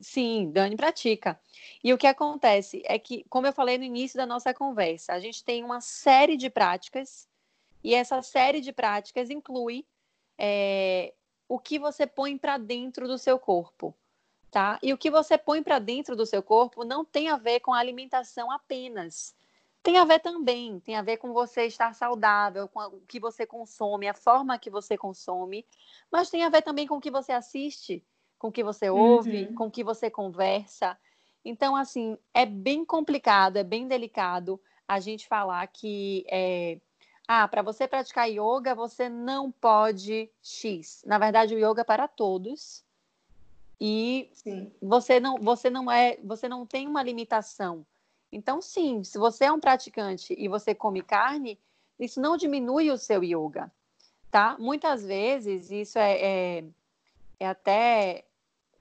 Sim, 0.00 0.50
Dani 0.50 0.74
pratica. 0.74 1.40
E 1.84 1.94
o 1.94 1.98
que 1.98 2.06
acontece 2.06 2.82
é 2.84 2.98
que, 2.98 3.24
como 3.30 3.46
eu 3.46 3.52
falei 3.52 3.78
no 3.78 3.84
início 3.84 4.16
da 4.16 4.26
nossa 4.26 4.52
conversa, 4.52 5.12
a 5.12 5.20
gente 5.20 5.44
tem 5.44 5.62
uma 5.62 5.80
série 5.80 6.36
de 6.36 6.50
práticas, 6.50 7.28
e 7.82 7.94
essa 7.94 8.20
série 8.22 8.60
de 8.60 8.72
práticas 8.72 9.30
inclui 9.30 9.86
é, 10.38 11.12
o 11.48 11.58
que 11.58 11.78
você 11.78 12.06
põe 12.06 12.36
para 12.36 12.58
dentro 12.58 13.06
do 13.06 13.18
seu 13.18 13.38
corpo. 13.38 13.94
Tá? 14.50 14.78
E 14.82 14.92
o 14.92 14.96
que 14.98 15.10
você 15.10 15.36
põe 15.36 15.62
para 15.62 15.78
dentro 15.78 16.16
do 16.16 16.24
seu 16.24 16.42
corpo 16.42 16.84
não 16.84 17.04
tem 17.04 17.28
a 17.28 17.36
ver 17.36 17.60
com 17.60 17.74
a 17.74 17.78
alimentação 17.78 18.50
apenas. 18.50 19.34
Tem 19.82 19.98
a 19.98 20.04
ver 20.04 20.20
também, 20.20 20.80
tem 20.80 20.96
a 20.96 21.02
ver 21.02 21.18
com 21.18 21.32
você 21.32 21.66
estar 21.66 21.94
saudável, 21.94 22.66
com 22.66 22.80
o 22.80 23.00
que 23.06 23.20
você 23.20 23.44
consome, 23.44 24.08
a 24.08 24.14
forma 24.14 24.58
que 24.58 24.70
você 24.70 24.96
consome, 24.96 25.66
mas 26.10 26.30
tem 26.30 26.42
a 26.42 26.48
ver 26.48 26.62
também 26.62 26.86
com 26.86 26.96
o 26.96 27.00
que 27.00 27.10
você 27.10 27.32
assiste 27.32 28.02
com 28.38 28.52
que 28.52 28.62
você 28.62 28.90
ouve, 28.90 29.44
uhum. 29.44 29.54
com 29.54 29.70
que 29.70 29.82
você 29.82 30.10
conversa. 30.10 30.98
Então, 31.44 31.76
assim, 31.76 32.18
é 32.34 32.44
bem 32.44 32.84
complicado, 32.84 33.56
é 33.56 33.64
bem 33.64 33.86
delicado 33.86 34.60
a 34.86 35.00
gente 35.00 35.26
falar 35.26 35.66
que 35.68 36.24
é, 36.28 36.78
ah, 37.28 37.48
para 37.48 37.62
você 37.62 37.88
praticar 37.88 38.28
yoga, 38.28 38.74
você 38.74 39.08
não 39.08 39.50
pode 39.50 40.30
X. 40.42 41.02
Na 41.04 41.18
verdade, 41.18 41.54
o 41.54 41.58
yoga 41.58 41.80
é 41.80 41.84
para 41.84 42.06
todos. 42.06 42.84
E 43.80 44.30
sim. 44.32 44.72
você 44.80 45.20
não, 45.20 45.36
você 45.36 45.68
não 45.68 45.90
é, 45.90 46.18
você 46.22 46.48
não 46.48 46.64
tem 46.64 46.86
uma 46.86 47.02
limitação. 47.02 47.84
Então, 48.30 48.62
sim, 48.62 49.02
se 49.04 49.18
você 49.18 49.44
é 49.44 49.52
um 49.52 49.60
praticante 49.60 50.34
e 50.38 50.48
você 50.48 50.74
come 50.74 51.02
carne, 51.02 51.58
isso 51.98 52.20
não 52.20 52.36
diminui 52.36 52.90
o 52.90 52.98
seu 52.98 53.22
yoga, 53.22 53.70
tá? 54.30 54.56
Muitas 54.58 55.04
vezes 55.04 55.70
isso 55.70 55.98
é, 55.98 56.58
é, 56.58 56.64
é 57.40 57.48
até 57.48 58.24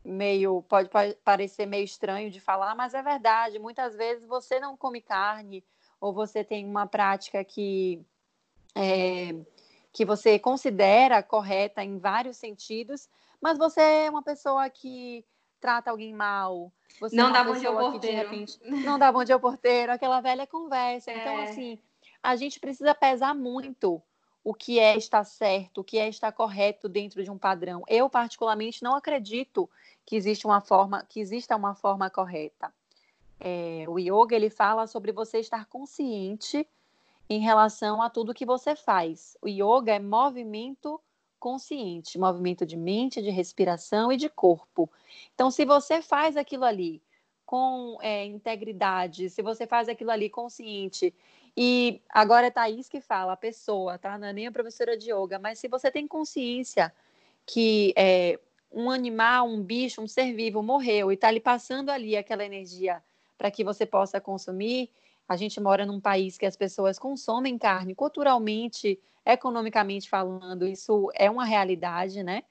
meio 0.04 0.62
pode 0.64 0.90
parecer 1.24 1.66
meio 1.66 1.84
estranho 1.84 2.30
de 2.30 2.40
falar, 2.40 2.76
mas 2.76 2.94
é 2.94 3.02
verdade. 3.02 3.60
Muitas 3.60 3.96
vezes 3.96 4.26
você 4.28 4.60
não 4.60 4.78
come 4.78 5.02
carne 5.02 5.64
ou 6.00 6.14
você 6.14 6.44
tem 6.44 6.66
uma 6.66 6.86
prática 6.86 7.44
que 7.44 8.06
é, 8.76 9.34
que 9.94 10.06
você 10.06 10.38
considera 10.38 11.24
correta 11.24 11.84
em 11.84 11.98
vários 11.98 12.38
sentidos, 12.38 13.08
mas 13.42 13.58
você 13.58 13.82
é 13.82 14.10
uma 14.10 14.22
pessoa 14.22 14.70
que 14.70 15.26
trata 15.60 15.90
alguém 15.90 16.14
mal. 16.14 16.72
Você 17.00 17.16
não 17.16 17.30
é 17.30 17.34
dá 17.34 17.44
bom 17.44 17.54
dia 17.54 17.70
ao 17.70 17.92
porteiro. 17.92 18.18
Repente, 18.18 18.60
não 18.64 19.00
dá 19.00 19.12
bom 19.12 19.24
dia 19.24 19.36
ao 19.36 19.40
porteiro, 19.40 19.92
aquela 19.92 20.22
velha 20.22 20.46
conversa. 20.46 21.12
Então, 21.12 21.40
é. 21.40 21.44
Então, 21.44 21.52
assim, 21.52 21.80
a 22.22 22.36
gente 22.36 22.60
precisa 22.60 22.94
pesar 22.94 23.34
muito 23.34 24.02
o 24.44 24.54
que 24.54 24.80
é 24.80 24.96
estar 24.96 25.24
certo, 25.24 25.80
o 25.80 25.84
que 25.84 25.98
é 25.98 26.08
estar 26.08 26.32
correto 26.32 26.88
dentro 26.88 27.24
de 27.24 27.32
um 27.32 27.38
padrão. 27.38 27.84
Eu 27.88 28.08
particularmente 28.10 28.84
não 28.84 28.96
acredito 28.96 29.68
que 30.06 30.16
existe 30.16 30.46
uma 30.46 30.62
forma, 30.62 31.04
que 31.10 31.20
exista 31.20 31.56
uma 31.56 31.74
forma 31.74 32.10
correta. 32.12 32.72
É, 33.40 33.86
o 33.88 33.98
yoga 33.98 34.36
ele 34.36 34.50
fala 34.50 34.86
sobre 34.88 35.12
você 35.12 35.40
estar 35.40 35.66
consciente 35.66 36.68
em 37.30 37.40
relação 37.40 38.02
a 38.02 38.10
tudo 38.10 38.34
que 38.34 38.46
você 38.46 38.76
faz. 38.76 39.38
O 39.42 39.48
yoga 39.48 39.94
é 39.94 40.00
movimento 40.00 41.00
consciente, 41.40 42.18
movimento 42.18 42.66
de 42.66 42.76
mente, 42.78 43.22
de 43.22 43.30
respiração 43.30 44.12
e 44.12 44.18
de 44.18 44.30
corpo. 44.30 44.90
Então, 45.34 45.52
se 45.52 45.66
você 45.66 46.02
faz 46.02 46.38
aquilo 46.38 46.66
ali 46.66 47.02
com 47.46 47.98
é, 48.02 48.26
integridade, 48.26 49.30
se 49.30 49.42
você 49.42 49.68
faz 49.68 49.88
aquilo 49.88 50.10
ali 50.12 50.30
consciente, 50.30 51.14
e 51.56 52.02
agora 52.10 52.48
é 52.48 52.52
Thaís 52.52 52.90
que 52.90 53.00
fala, 53.00 53.34
a 53.34 53.38
pessoa, 53.38 53.98
tá? 53.98 54.18
Não 54.18 54.28
é 54.28 54.34
nem 54.34 54.48
a 54.48 54.52
professora 54.52 54.98
de 54.98 55.12
yoga, 55.12 55.40
mas 55.40 55.60
se 55.60 55.68
você 55.68 55.92
tem 55.92 56.08
consciência 56.08 56.92
que 57.46 57.94
é, 57.96 58.40
um 58.72 58.90
animal, 58.90 59.48
um 59.48 59.62
bicho, 59.62 60.02
um 60.02 60.08
ser 60.08 60.34
vivo 60.34 60.62
morreu 60.62 61.12
e 61.12 61.16
está 61.16 61.32
lhe 61.32 61.40
passando 61.40 61.90
ali 61.90 62.18
aquela 62.18 62.44
energia 62.44 63.02
para 63.38 63.52
que 63.52 63.64
você 63.64 63.86
possa 63.86 64.20
consumir. 64.20 64.90
A 65.28 65.36
gente 65.36 65.60
mora 65.60 65.86
num 65.86 66.00
país 66.00 66.38
que 66.38 66.46
as 66.46 66.56
pessoas 66.56 67.00
consomem 67.00 67.58
carne 67.58 67.96
culturalmente, 67.96 69.00
economicamente 69.26 70.10
falando, 70.10 70.68
isso 70.68 71.10
é 71.16 71.30
uma 71.30 71.46
realidade, 71.46 72.24
né? 72.24 72.44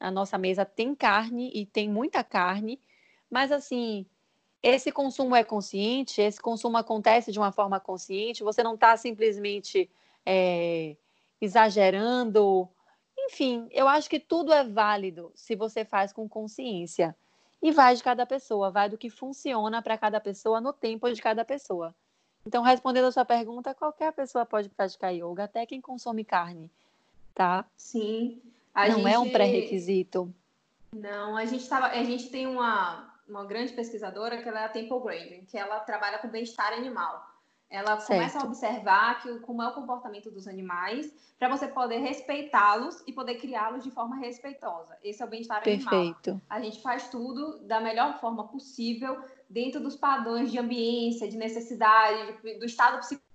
A 0.00 0.10
nossa 0.10 0.38
mesa 0.38 0.64
tem 0.64 0.94
carne 0.94 1.50
e 1.54 1.66
tem 1.66 1.88
muita 1.88 2.24
carne, 2.24 2.80
mas 3.30 3.52
assim, 3.52 4.06
esse 4.62 4.90
consumo 4.90 5.36
é 5.36 5.44
consciente, 5.44 6.20
esse 6.20 6.40
consumo 6.40 6.76
acontece 6.76 7.30
de 7.30 7.38
uma 7.38 7.52
forma 7.52 7.78
consciente, 7.78 8.42
você 8.42 8.62
não 8.62 8.74
está 8.74 8.96
simplesmente 8.96 9.90
é, 10.24 10.96
exagerando 11.40 12.70
enfim, 13.26 13.68
eu 13.70 13.88
acho 13.88 14.08
que 14.10 14.20
tudo 14.20 14.52
é 14.52 14.64
válido 14.64 15.32
se 15.34 15.54
você 15.56 15.84
faz 15.84 16.12
com 16.12 16.28
consciência. 16.28 17.16
E 17.62 17.72
vai 17.72 17.96
de 17.96 18.02
cada 18.02 18.26
pessoa, 18.26 18.70
vai 18.70 18.90
do 18.90 18.98
que 18.98 19.08
funciona 19.08 19.80
para 19.80 19.96
cada 19.96 20.20
pessoa 20.20 20.60
no 20.60 20.72
tempo 20.72 21.10
de 21.10 21.22
cada 21.22 21.44
pessoa. 21.44 21.94
Então, 22.46 22.62
respondendo 22.62 23.06
a 23.06 23.12
sua 23.12 23.24
pergunta, 23.24 23.74
qualquer 23.74 24.12
pessoa 24.12 24.44
pode 24.44 24.68
praticar 24.68 25.14
yoga, 25.14 25.44
até 25.44 25.64
quem 25.64 25.80
consome 25.80 26.24
carne, 26.24 26.70
tá? 27.34 27.64
Sim. 27.76 28.40
Não 28.74 28.96
gente... 28.96 29.08
é 29.08 29.18
um 29.18 29.30
pré-requisito. 29.30 30.34
Não, 30.92 31.36
a 31.36 31.44
gente 31.44 31.68
tava, 31.68 31.86
a 31.86 32.04
gente 32.04 32.28
tem 32.28 32.46
uma, 32.46 33.12
uma 33.28 33.44
grande 33.44 33.72
pesquisadora 33.72 34.42
que 34.42 34.48
ela 34.48 34.60
é 34.60 34.64
a 34.64 34.68
Temple 34.68 35.00
Grandin, 35.00 35.44
que 35.44 35.56
ela 35.56 35.80
trabalha 35.80 36.18
com 36.18 36.28
bem-estar 36.28 36.72
animal. 36.72 37.34
Ela 37.70 37.98
certo. 37.98 38.06
começa 38.06 38.38
a 38.38 38.44
observar 38.44 39.22
que, 39.22 39.38
como 39.40 39.62
é 39.62 39.68
o 39.68 39.72
comportamento 39.72 40.30
dos 40.30 40.46
animais, 40.46 41.12
para 41.38 41.48
você 41.48 41.66
poder 41.66 41.98
respeitá-los 41.98 43.02
e 43.06 43.12
poder 43.12 43.36
criá-los 43.36 43.82
de 43.82 43.90
forma 43.90 44.16
respeitosa. 44.16 44.96
Esse 45.02 45.22
é 45.22 45.26
o 45.26 45.28
bem-estar 45.28 45.62
animal. 45.66 46.16
A 46.48 46.60
gente 46.60 46.80
faz 46.80 47.08
tudo 47.08 47.58
da 47.66 47.80
melhor 47.80 48.20
forma 48.20 48.46
possível, 48.46 49.20
dentro 49.48 49.80
dos 49.80 49.96
padrões 49.96 50.50
de 50.50 50.58
ambiência, 50.58 51.28
de 51.28 51.36
necessidade, 51.36 52.38
do 52.58 52.64
estado 52.64 52.98
psicológico 53.00 53.34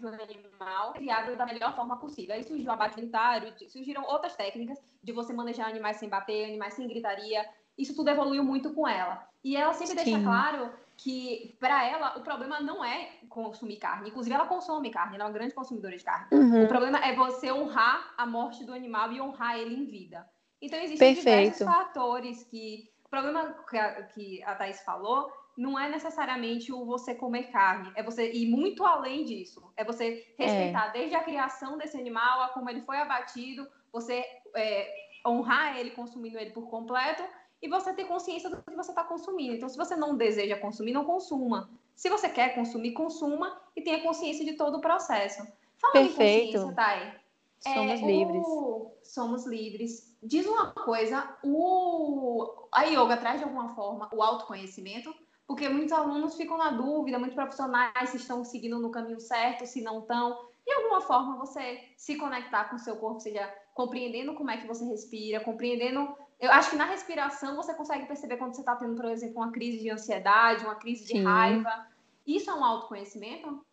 do 0.00 0.08
animal, 0.08 0.92
criado 0.92 1.36
da 1.36 1.44
melhor 1.46 1.74
forma 1.74 1.96
possível. 1.98 2.34
Aí 2.34 2.42
surgiu 2.42 2.68
o 2.68 2.72
abate 2.72 2.94
sanitário, 2.94 3.52
surgiram 3.68 4.04
outras 4.04 4.34
técnicas 4.34 4.78
de 5.02 5.12
você 5.12 5.32
manejar 5.32 5.68
animais 5.68 5.96
sem 5.98 6.08
bater, 6.08 6.46
animais 6.46 6.74
sem 6.74 6.88
gritaria. 6.88 7.48
Isso 7.76 7.94
tudo 7.94 8.10
evoluiu 8.10 8.44
muito 8.44 8.72
com 8.72 8.88
ela. 8.88 9.26
E 9.42 9.56
ela 9.56 9.72
sempre 9.72 9.98
Sim. 9.98 10.04
deixa 10.04 10.22
claro 10.22 10.72
que 10.96 11.56
para 11.58 11.82
ela 11.82 12.18
o 12.18 12.20
problema 12.20 12.60
não 12.60 12.84
é 12.84 13.12
consumir 13.28 13.76
carne. 13.76 14.10
Inclusive, 14.10 14.34
ela 14.34 14.46
consome 14.46 14.90
carne, 14.90 15.14
ela 15.14 15.24
é 15.24 15.26
uma 15.26 15.32
grande 15.32 15.54
consumidora 15.54 15.96
de 15.96 16.04
carne. 16.04 16.26
Uhum. 16.30 16.64
O 16.64 16.68
problema 16.68 16.98
é 16.98 17.14
você 17.14 17.50
honrar 17.50 18.12
a 18.18 18.26
morte 18.26 18.64
do 18.64 18.74
animal 18.74 19.10
e 19.10 19.20
honrar 19.20 19.58
ele 19.58 19.74
em 19.74 19.86
vida. 19.86 20.28
Então, 20.60 20.78
existem 20.78 21.14
Perfeito. 21.14 21.54
diversos 21.54 21.66
fatores 21.66 22.44
que. 22.44 22.89
O 23.10 23.16
problema 23.18 23.56
que 23.68 23.76
a, 23.76 24.02
que 24.04 24.42
a 24.44 24.54
Thais 24.54 24.82
falou 24.82 25.32
não 25.56 25.76
é 25.76 25.88
necessariamente 25.88 26.72
o 26.72 26.84
você 26.84 27.12
comer 27.12 27.50
carne, 27.50 27.90
é 27.96 28.04
você 28.04 28.30
ir 28.30 28.48
muito 28.48 28.84
além 28.84 29.24
disso. 29.24 29.60
É 29.76 29.82
você 29.82 30.32
respeitar 30.38 30.86
é. 30.86 30.92
desde 30.92 31.16
a 31.16 31.24
criação 31.24 31.76
desse 31.76 31.98
animal, 31.98 32.42
a 32.42 32.48
como 32.50 32.70
ele 32.70 32.82
foi 32.82 32.98
abatido, 32.98 33.66
você 33.92 34.24
é, 34.54 34.94
honrar 35.26 35.76
ele, 35.76 35.90
consumindo 35.90 36.38
ele 36.38 36.50
por 36.50 36.70
completo, 36.70 37.24
e 37.60 37.68
você 37.68 37.92
ter 37.92 38.04
consciência 38.04 38.48
do 38.48 38.62
que 38.62 38.76
você 38.76 38.92
está 38.92 39.02
consumindo. 39.02 39.56
Então, 39.56 39.68
se 39.68 39.76
você 39.76 39.96
não 39.96 40.16
deseja 40.16 40.56
consumir, 40.56 40.92
não 40.92 41.04
consuma. 41.04 41.68
Se 41.96 42.08
você 42.08 42.28
quer 42.28 42.54
consumir, 42.54 42.92
consuma 42.92 43.60
e 43.74 43.82
tenha 43.82 44.02
consciência 44.02 44.44
de 44.44 44.52
todo 44.52 44.78
o 44.78 44.80
processo. 44.80 45.46
Falando 45.80 46.06
Perfeito. 46.06 46.48
em 46.48 46.52
consciência, 46.52 46.74
Thay, 46.76 47.19
Somos 47.60 48.00
é, 48.00 48.06
livres. 48.06 48.42
O... 48.46 48.92
Somos 49.02 49.46
livres. 49.46 50.16
Diz 50.22 50.46
uma 50.46 50.72
coisa, 50.72 51.36
o... 51.42 52.68
a 52.72 52.84
yoga 52.84 53.16
traz 53.16 53.38
de 53.38 53.44
alguma 53.44 53.68
forma 53.70 54.08
o 54.12 54.22
autoconhecimento, 54.22 55.14
porque 55.46 55.68
muitos 55.68 55.92
alunos 55.92 56.36
ficam 56.36 56.56
na 56.56 56.70
dúvida, 56.70 57.18
muitos 57.18 57.34
profissionais 57.34 58.10
se 58.10 58.16
estão 58.16 58.44
seguindo 58.44 58.78
no 58.78 58.90
caminho 58.90 59.20
certo, 59.20 59.66
se 59.66 59.82
não 59.82 60.00
estão. 60.00 60.48
De 60.66 60.72
alguma 60.72 61.00
forma, 61.00 61.36
você 61.38 61.80
se 61.96 62.16
conectar 62.16 62.64
com 62.64 62.76
o 62.76 62.78
seu 62.78 62.96
corpo, 62.96 63.20
seja 63.20 63.52
compreendendo 63.74 64.34
como 64.34 64.50
é 64.50 64.56
que 64.56 64.66
você 64.66 64.84
respira, 64.84 65.40
compreendendo. 65.40 66.14
Eu 66.38 66.50
acho 66.52 66.70
que 66.70 66.76
na 66.76 66.84
respiração 66.84 67.56
você 67.56 67.74
consegue 67.74 68.06
perceber 68.06 68.36
quando 68.36 68.54
você 68.54 68.60
está 68.60 68.76
tendo, 68.76 68.94
por 68.94 69.06
exemplo, 69.06 69.36
uma 69.36 69.52
crise 69.52 69.80
de 69.80 69.90
ansiedade, 69.90 70.64
uma 70.64 70.76
crise 70.76 71.04
de 71.04 71.18
Sim. 71.18 71.24
raiva. 71.24 71.86
Isso 72.26 72.50
é 72.50 72.54
um 72.54 72.64
autoconhecimento? 72.64 73.64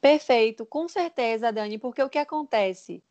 Perfeito, 0.00 0.64
com 0.64 0.88
certeza, 0.88 1.52
Dani, 1.52 1.78
porque 1.78 2.02
o 2.02 2.08
que 2.08 2.18
acontece, 2.18 3.02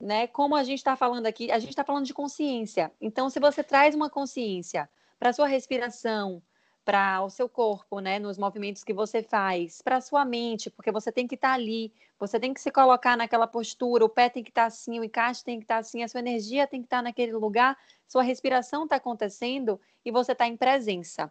né? 0.00 0.28
Como 0.28 0.54
a 0.54 0.62
gente 0.62 0.78
está 0.78 0.94
falando 0.96 1.26
aqui, 1.26 1.50
a 1.50 1.58
gente 1.58 1.70
está 1.70 1.84
falando 1.84 2.06
de 2.06 2.14
consciência. 2.14 2.92
Então, 3.00 3.28
se 3.28 3.40
você 3.40 3.64
traz 3.64 3.94
uma 3.94 4.08
consciência 4.08 4.88
para 5.18 5.32
sua 5.32 5.48
respiração, 5.48 6.40
para 6.84 7.22
o 7.22 7.28
seu 7.28 7.50
corpo, 7.50 8.00
né, 8.00 8.18
nos 8.18 8.38
movimentos 8.38 8.82
que 8.82 8.94
você 8.94 9.22
faz, 9.22 9.82
para 9.82 9.96
a 9.96 10.00
sua 10.00 10.24
mente, 10.24 10.70
porque 10.70 10.90
você 10.90 11.12
tem 11.12 11.26
que 11.26 11.34
estar 11.34 11.48
tá 11.48 11.54
ali, 11.54 11.92
você 12.18 12.40
tem 12.40 12.54
que 12.54 12.60
se 12.62 12.70
colocar 12.70 13.14
naquela 13.14 13.46
postura, 13.46 14.04
o 14.04 14.08
pé 14.08 14.30
tem 14.30 14.42
que 14.42 14.50
estar 14.50 14.62
tá 14.62 14.66
assim, 14.68 14.98
o 14.98 15.04
encaixe 15.04 15.44
tem 15.44 15.58
que 15.58 15.64
estar 15.64 15.74
tá 15.74 15.80
assim, 15.80 16.02
a 16.02 16.08
sua 16.08 16.20
energia 16.20 16.66
tem 16.66 16.80
que 16.80 16.86
estar 16.86 16.98
tá 16.98 17.02
naquele 17.02 17.32
lugar, 17.32 17.76
sua 18.06 18.22
respiração 18.22 18.84
está 18.84 18.96
acontecendo 18.96 19.78
e 20.02 20.10
você 20.10 20.32
está 20.32 20.46
em 20.46 20.56
presença. 20.56 21.30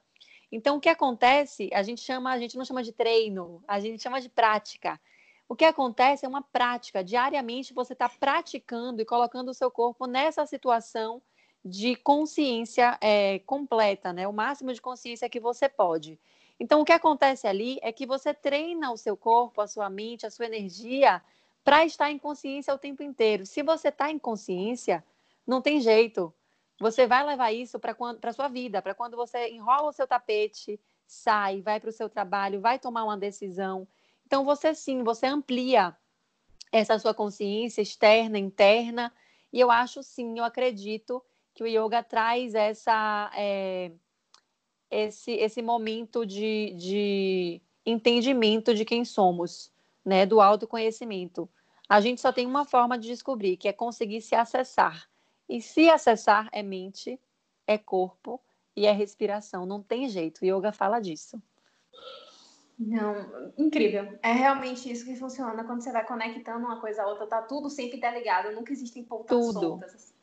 Então, 0.52 0.78
o 0.78 0.80
que 0.80 0.90
acontece, 0.90 1.70
a 1.74 1.84
gente 1.84 2.02
chama, 2.02 2.32
a 2.32 2.40
gente 2.40 2.58
não 2.58 2.64
chama 2.64 2.82
de 2.82 2.92
treino, 2.92 3.62
a 3.68 3.80
gente 3.80 4.02
chama 4.02 4.22
de 4.22 4.30
prática. 4.30 5.00
O 5.50 5.56
que 5.56 5.66
acontece 5.66 6.26
é 6.26 6.30
uma 6.30 6.42
prática. 6.42 7.04
Diariamente 7.04 7.74
você 7.74 7.94
está 7.94 8.10
praticando 8.10 9.02
e 9.02 9.06
colocando 9.06 9.50
o 9.50 9.54
seu 9.54 9.72
corpo 9.72 10.06
nessa 10.06 10.46
situação 10.46 11.22
de 11.64 11.96
consciência 11.96 12.98
é, 13.02 13.40
completa, 13.40 14.14
né? 14.14 14.28
O 14.28 14.34
máximo 14.34 14.74
de 14.74 14.82
consciência 14.82 15.30
que 15.30 15.40
você 15.40 15.68
pode. 15.68 16.20
Então, 16.60 16.82
o 16.82 16.86
que 16.86 16.92
acontece 16.92 17.48
ali 17.48 17.78
é 17.82 17.92
que 17.92 18.06
você 18.06 18.34
treina 18.34 18.92
o 18.92 18.98
seu 18.98 19.16
corpo, 19.16 19.62
a 19.62 19.68
sua 19.68 19.90
mente, 19.90 20.26
a 20.26 20.32
sua 20.32 20.46
energia 20.46 21.22
para 21.64 21.86
estar 21.86 22.10
em 22.10 22.18
consciência 22.18 22.74
o 22.74 22.78
tempo 22.78 23.04
inteiro. 23.04 23.46
Se 23.46 23.62
você 23.62 23.90
está 23.90 24.10
em 24.10 24.18
consciência, 24.18 25.04
não 25.46 25.62
tem 25.62 25.80
jeito. 25.80 26.34
Você 26.80 27.08
vai 27.08 27.26
levar 27.26 27.52
isso 27.52 27.80
para 27.80 27.96
a 28.24 28.34
sua 28.34 28.48
vida, 28.48 28.82
para 28.82 28.94
quando 28.94 29.18
você 29.18 29.50
enrola 29.50 29.90
o 29.90 29.94
seu 29.94 30.08
tapete, 30.08 30.80
sai, 31.08 31.62
vai 31.62 31.80
para 31.80 31.90
o 31.90 31.94
seu 31.94 32.10
trabalho, 32.10 32.62
vai 32.62 32.78
tomar 32.78 33.04
uma 33.04 33.18
decisão. 33.18 33.88
Então, 34.26 34.46
você 34.46 34.76
sim, 34.76 35.04
você 35.04 35.26
amplia 35.26 35.96
essa 36.72 37.00
sua 37.00 37.14
consciência 37.14 37.82
externa, 37.82 38.38
interna, 38.38 39.14
e 39.52 39.60
eu 39.60 39.72
acho 39.72 40.04
sim, 40.04 40.38
eu 40.38 40.44
acredito 40.44 41.24
que 41.54 41.64
o 41.64 41.68
yoga 41.68 42.04
traz 42.04 42.54
essa, 42.54 43.32
é, 43.36 43.92
esse, 44.92 45.32
esse 45.32 45.62
momento 45.62 46.26
de, 46.26 46.74
de 46.78 47.62
entendimento 47.86 48.76
de 48.76 48.86
quem 48.86 49.04
somos, 49.04 49.72
né, 50.06 50.26
do 50.26 50.40
autoconhecimento. 50.40 51.50
A 51.90 52.02
gente 52.02 52.20
só 52.20 52.32
tem 52.32 52.46
uma 52.46 52.66
forma 52.66 53.00
de 53.00 53.08
descobrir, 53.08 53.58
que 53.58 53.68
é 53.68 53.74
conseguir 53.74 54.22
se 54.22 54.36
acessar. 54.36 55.10
E 55.48 55.62
se 55.62 55.90
acessar 55.90 56.50
é 56.52 56.62
mente, 56.62 57.20
é 57.66 57.78
corpo 57.78 58.42
e 58.76 58.86
é 58.86 58.92
respiração. 58.92 59.66
Não 59.66 59.82
tem 59.82 60.08
jeito. 60.10 60.42
O 60.42 60.46
yoga 60.46 60.72
fala 60.72 61.00
disso. 61.00 61.42
Não, 62.78 63.52
incrível. 63.58 64.20
É 64.22 64.32
realmente 64.32 64.92
isso 64.92 65.04
que 65.04 65.16
funciona 65.16 65.64
quando 65.64 65.82
você 65.82 65.92
vai 65.92 66.06
conectando 66.06 66.66
uma 66.66 66.80
coisa 66.80 67.02
a 67.02 67.08
outra, 67.08 67.26
tá 67.26 67.42
tudo 67.42 67.70
sempre 67.70 67.98
interligado, 67.98 68.52
nunca 68.52 68.72
existem 68.72 69.04
pontas 69.04 69.36
tudo. 69.36 69.60
soltas. 69.60 70.14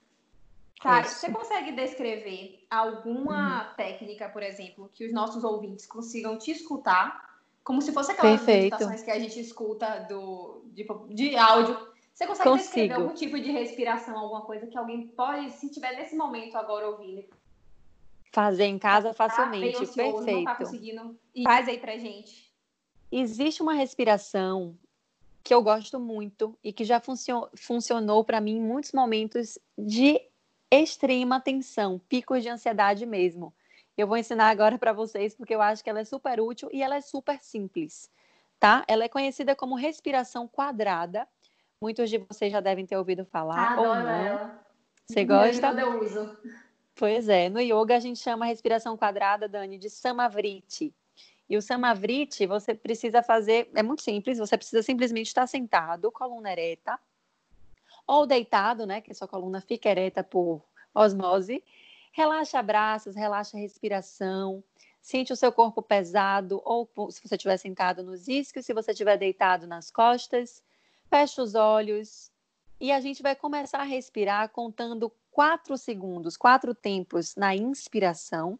Tá, 0.80 1.02
você 1.02 1.32
consegue 1.32 1.72
descrever 1.72 2.64
alguma 2.70 3.68
uhum. 3.68 3.74
técnica, 3.74 4.28
por 4.28 4.42
exemplo, 4.42 4.90
que 4.92 5.06
os 5.06 5.12
nossos 5.12 5.42
ouvintes 5.42 5.86
consigam 5.86 6.36
te 6.36 6.50
escutar, 6.50 7.40
como 7.64 7.80
se 7.80 7.90
fosse 7.90 8.12
aquelas 8.12 8.40
Perfeito. 8.40 8.74
meditações 8.74 9.02
que 9.02 9.10
a 9.10 9.18
gente 9.18 9.40
escuta 9.40 10.00
do, 10.00 10.62
de, 10.66 10.86
de 11.08 11.36
áudio. 11.36 11.93
Você 12.14 12.26
consegue 12.26 12.50
Consigo. 12.50 12.64
descrever 12.64 12.92
algum 12.94 13.14
tipo 13.14 13.40
de 13.40 13.50
respiração, 13.50 14.16
alguma 14.16 14.42
coisa 14.42 14.68
que 14.68 14.78
alguém 14.78 15.08
pode, 15.08 15.50
se 15.50 15.68
tiver 15.68 15.96
nesse 15.96 16.14
momento 16.14 16.56
agora 16.56 16.88
ouvindo, 16.88 17.24
fazer 18.32 18.64
em 18.64 18.78
casa 18.78 19.08
tá 19.08 19.14
facilmente? 19.14 19.82
ansioso, 19.82 19.94
Perfeito. 19.94 20.30
Não 20.30 20.44
tá 20.44 20.54
conseguindo. 20.54 21.18
Faz 21.44 21.68
aí 21.68 21.78
pra 21.78 21.96
gente. 21.98 22.52
Existe 23.10 23.62
uma 23.62 23.74
respiração 23.74 24.76
que 25.42 25.52
eu 25.52 25.62
gosto 25.62 25.98
muito 26.00 26.56
e 26.62 26.72
que 26.72 26.84
já 26.84 27.00
funcio 27.00 27.48
funcionou 27.56 28.24
para 28.24 28.40
mim 28.40 28.56
em 28.56 28.62
muitos 28.62 28.92
momentos 28.92 29.58
de 29.76 30.20
extrema 30.70 31.40
tensão, 31.40 32.00
picos 32.08 32.42
de 32.42 32.48
ansiedade 32.48 33.04
mesmo. 33.06 33.52
Eu 33.96 34.06
vou 34.06 34.16
ensinar 34.16 34.48
agora 34.48 34.78
para 34.78 34.92
vocês 34.92 35.34
porque 35.34 35.54
eu 35.54 35.62
acho 35.62 35.82
que 35.82 35.90
ela 35.90 36.00
é 36.00 36.04
super 36.04 36.40
útil 36.40 36.68
e 36.72 36.82
ela 36.82 36.96
é 36.96 37.00
super 37.00 37.40
simples, 37.40 38.10
tá? 38.58 38.84
Ela 38.88 39.04
é 39.04 39.08
conhecida 39.08 39.54
como 39.54 39.76
respiração 39.76 40.48
quadrada. 40.48 41.28
Muitos 41.84 42.08
de 42.08 42.16
vocês 42.16 42.50
já 42.50 42.60
devem 42.60 42.86
ter 42.86 42.96
ouvido 42.96 43.26
falar 43.26 43.78
ou 43.78 43.84
não. 43.84 44.08
Ela. 44.08 44.66
Você 45.06 45.22
gosta? 45.22 45.66
Eu 45.78 46.00
uso. 46.02 46.34
Pois 46.94 47.28
é, 47.28 47.50
no 47.50 47.60
yoga 47.60 47.94
a 47.94 48.00
gente 48.00 48.20
chama 48.20 48.46
a 48.46 48.48
respiração 48.48 48.96
quadrada, 48.96 49.46
Dani, 49.46 49.76
de 49.76 49.90
samavriti. 49.90 50.94
E 51.46 51.58
o 51.58 51.60
samavriti 51.60 52.46
você 52.46 52.74
precisa 52.74 53.22
fazer, 53.22 53.70
é 53.74 53.82
muito 53.82 54.00
simples, 54.00 54.38
você 54.38 54.56
precisa 54.56 54.82
simplesmente 54.82 55.26
estar 55.26 55.46
sentado, 55.46 56.10
coluna 56.10 56.50
ereta, 56.50 56.98
ou 58.06 58.26
deitado, 58.26 58.86
né, 58.86 59.02
que 59.02 59.12
a 59.12 59.14
sua 59.14 59.28
coluna 59.28 59.60
fica 59.60 59.90
ereta 59.90 60.24
por 60.24 60.64
osmose. 60.94 61.62
Relaxa 62.12 62.62
braços, 62.62 63.14
relaxa 63.14 63.58
a 63.58 63.60
respiração, 63.60 64.64
sente 65.02 65.34
o 65.34 65.36
seu 65.36 65.52
corpo 65.52 65.82
pesado, 65.82 66.62
ou 66.64 66.88
se 67.10 67.20
você 67.20 67.34
estiver 67.34 67.58
sentado 67.58 68.02
nos 68.02 68.26
isquios, 68.26 68.64
se 68.64 68.72
você 68.72 68.92
estiver 68.92 69.18
deitado 69.18 69.66
nas 69.66 69.90
costas, 69.90 70.62
fecha 71.14 71.40
os 71.40 71.54
olhos 71.54 72.28
e 72.80 72.90
a 72.90 72.98
gente 72.98 73.22
vai 73.22 73.36
começar 73.36 73.78
a 73.78 73.84
respirar 73.84 74.48
contando 74.48 75.12
quatro 75.30 75.78
segundos, 75.78 76.36
quatro 76.36 76.74
tempos 76.74 77.36
na 77.36 77.54
inspiração. 77.54 78.58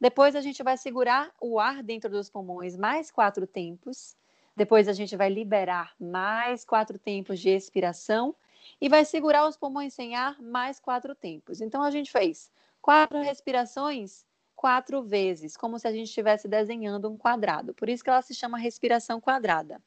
Depois 0.00 0.34
a 0.34 0.40
gente 0.40 0.64
vai 0.64 0.76
segurar 0.76 1.32
o 1.40 1.60
ar 1.60 1.84
dentro 1.84 2.10
dos 2.10 2.28
pulmões 2.28 2.76
mais 2.76 3.12
quatro 3.12 3.46
tempos. 3.46 4.16
Depois 4.56 4.88
a 4.88 4.92
gente 4.92 5.14
vai 5.14 5.28
liberar 5.30 5.94
mais 6.00 6.64
quatro 6.64 6.98
tempos 6.98 7.38
de 7.38 7.50
expiração 7.50 8.34
e 8.80 8.88
vai 8.88 9.04
segurar 9.04 9.46
os 9.46 9.56
pulmões 9.56 9.94
sem 9.94 10.16
ar 10.16 10.42
mais 10.42 10.80
quatro 10.80 11.14
tempos. 11.14 11.60
Então 11.60 11.84
a 11.84 11.92
gente 11.92 12.10
fez 12.10 12.50
quatro 12.82 13.20
respirações 13.20 14.26
quatro 14.56 15.02
vezes, 15.02 15.56
como 15.56 15.78
se 15.78 15.86
a 15.86 15.92
gente 15.92 16.08
estivesse 16.08 16.48
desenhando 16.48 17.08
um 17.08 17.16
quadrado. 17.16 17.72
Por 17.74 17.88
isso 17.88 18.02
que 18.02 18.10
ela 18.10 18.22
se 18.22 18.34
chama 18.34 18.58
respiração 18.58 19.20
quadrada. 19.20 19.80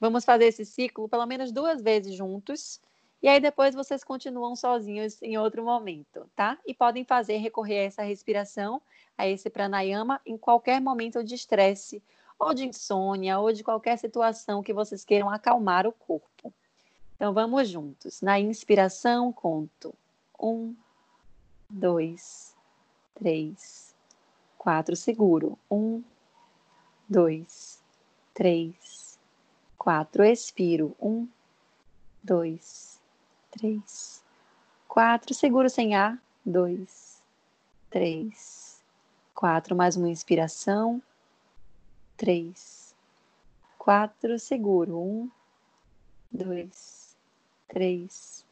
Vamos 0.00 0.24
fazer 0.24 0.46
esse 0.46 0.64
ciclo 0.64 1.08
pelo 1.08 1.26
menos 1.26 1.52
duas 1.52 1.82
vezes 1.82 2.14
juntos. 2.14 2.80
E 3.22 3.28
aí 3.28 3.38
depois 3.38 3.74
vocês 3.74 4.02
continuam 4.02 4.56
sozinhos 4.56 5.20
em 5.20 5.36
outro 5.36 5.62
momento, 5.62 6.26
tá? 6.34 6.58
E 6.66 6.72
podem 6.72 7.04
fazer 7.04 7.36
recorrer 7.36 7.80
a 7.80 7.84
essa 7.84 8.02
respiração, 8.02 8.80
a 9.16 9.28
esse 9.28 9.50
pranayama 9.50 10.18
em 10.24 10.38
qualquer 10.38 10.80
momento 10.80 11.22
de 11.22 11.34
estresse, 11.34 12.02
ou 12.38 12.54
de 12.54 12.66
insônia, 12.66 13.38
ou 13.38 13.52
de 13.52 13.62
qualquer 13.62 13.98
situação 13.98 14.62
que 14.62 14.72
vocês 14.72 15.04
queiram 15.04 15.28
acalmar 15.28 15.86
o 15.86 15.92
corpo. 15.92 16.50
Então 17.14 17.34
vamos 17.34 17.68
juntos. 17.68 18.22
Na 18.22 18.40
inspiração, 18.40 19.30
conto. 19.30 19.94
Um, 20.40 20.74
dois, 21.68 22.56
três, 23.14 23.94
quatro. 24.56 24.96
Seguro. 24.96 25.58
Um, 25.70 26.02
dois, 27.06 27.84
três, 28.32 28.99
quatro. 29.80 30.22
Expiro. 30.22 30.94
Um, 31.00 31.26
dois, 32.22 33.00
três, 33.50 34.22
quatro. 34.86 35.32
Seguro 35.32 35.70
sem 35.70 35.94
ar. 35.94 36.22
Dois, 36.44 37.22
três, 37.88 38.82
quatro. 39.34 39.74
Mais 39.74 39.96
uma 39.96 40.10
inspiração. 40.10 41.02
três, 42.18 42.94
quatro, 43.78 44.38
seguro. 44.38 44.98
Um, 44.98 45.30
dois, 46.30 47.16
três, 47.66 48.44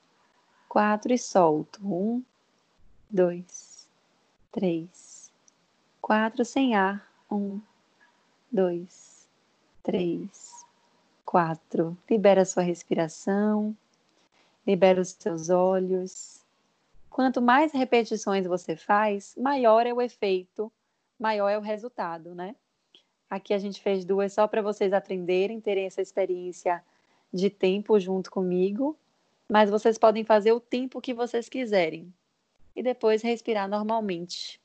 quatro 0.67 1.13
e 1.13 1.19
solto. 1.19 1.79
Um, 1.85 2.25
dois, 3.11 3.87
três, 4.51 5.31
quatro 6.01 6.43
sem 6.43 6.75
ar. 6.75 7.07
Um, 7.31 7.61
dois, 8.51 9.29
três, 9.83 10.58
quatro. 11.29 11.95
Libera 12.09 12.41
a 12.41 12.45
sua 12.47 12.63
respiração, 12.63 13.77
libera 14.67 14.99
os 14.99 15.11
seus 15.11 15.51
olhos. 15.51 16.43
Quanto 17.11 17.43
mais 17.43 17.71
repetições 17.71 18.47
você 18.47 18.75
faz, 18.75 19.37
maior 19.37 19.87
é 19.87 19.93
o 19.93 20.01
efeito, 20.01 20.73
maior 21.21 21.51
é 21.51 21.59
o 21.59 21.61
resultado, 21.61 22.35
né? 22.35 22.57
Aqui 23.29 23.53
a 23.53 23.59
gente 23.59 23.83
fez 23.83 24.07
duas 24.07 24.33
só 24.33 24.49
para 24.49 24.63
vocês 24.63 24.91
aprenderem, 24.95 25.61
terem 25.61 25.85
essa 25.85 26.01
experiência 26.01 26.83
de 27.31 27.51
tempo 27.51 28.01
junto 28.01 28.31
comigo, 28.31 28.97
mas 29.47 29.69
vocês 29.69 29.99
podem 29.99 30.25
fazer 30.25 30.53
o 30.53 30.61
tempo 30.61 30.99
que 30.99 31.13
vocês 31.13 31.47
quiserem 31.47 32.11
e 32.75 32.83
depois 32.83 33.21
respirar 33.21 33.69
normalmente. 33.69 34.59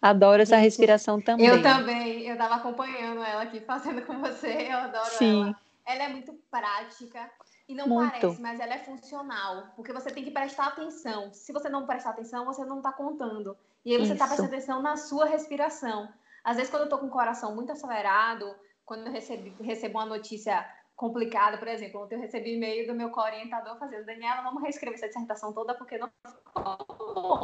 Adoro 0.00 0.42
essa 0.42 0.56
respiração 0.56 1.20
também. 1.20 1.46
Eu 1.46 1.62
também, 1.62 2.22
eu 2.26 2.34
estava 2.34 2.56
acompanhando 2.56 3.22
ela 3.22 3.42
aqui 3.42 3.60
fazendo 3.60 4.02
com 4.02 4.18
você, 4.18 4.68
eu 4.70 4.76
adoro 4.78 5.10
Sim. 5.10 5.42
ela. 5.42 5.60
Ela 5.86 6.02
é 6.04 6.08
muito 6.08 6.32
prática 6.50 7.30
e 7.68 7.74
não 7.74 7.88
muito. 7.88 8.10
parece, 8.10 8.40
mas 8.40 8.58
ela 8.58 8.74
é 8.74 8.78
funcional, 8.78 9.72
porque 9.76 9.92
você 9.92 10.10
tem 10.10 10.24
que 10.24 10.30
prestar 10.30 10.68
atenção. 10.68 11.32
Se 11.32 11.52
você 11.52 11.68
não 11.68 11.86
prestar 11.86 12.10
atenção, 12.10 12.44
você 12.44 12.64
não 12.64 12.78
está 12.78 12.92
contando. 12.92 13.56
E 13.84 13.92
aí 13.92 13.98
você 13.98 14.14
está 14.14 14.26
prestando 14.26 14.48
atenção 14.48 14.80
na 14.80 14.96
sua 14.96 15.26
respiração. 15.26 16.08
Às 16.42 16.56
vezes, 16.56 16.70
quando 16.70 16.84
eu 16.84 16.88
tô 16.88 16.98
com 16.98 17.06
o 17.06 17.10
coração 17.10 17.54
muito 17.54 17.72
acelerado, 17.72 18.54
quando 18.84 19.06
eu 19.06 19.12
recebo, 19.12 19.62
recebo 19.62 19.98
uma 19.98 20.06
notícia 20.06 20.66
complicada, 20.96 21.58
por 21.58 21.68
exemplo, 21.68 22.02
ontem 22.02 22.14
eu 22.14 22.20
recebi 22.20 22.54
e-mail 22.54 22.86
do 22.86 22.94
meu 22.94 23.10
co-orientador 23.10 23.78
fazendo, 23.78 24.06
Daniela, 24.06 24.42
vamos 24.42 24.62
reescrever 24.62 24.96
essa 24.96 25.08
dissertação 25.08 25.52
toda 25.52 25.74
porque 25.74 25.98
não 25.98 26.10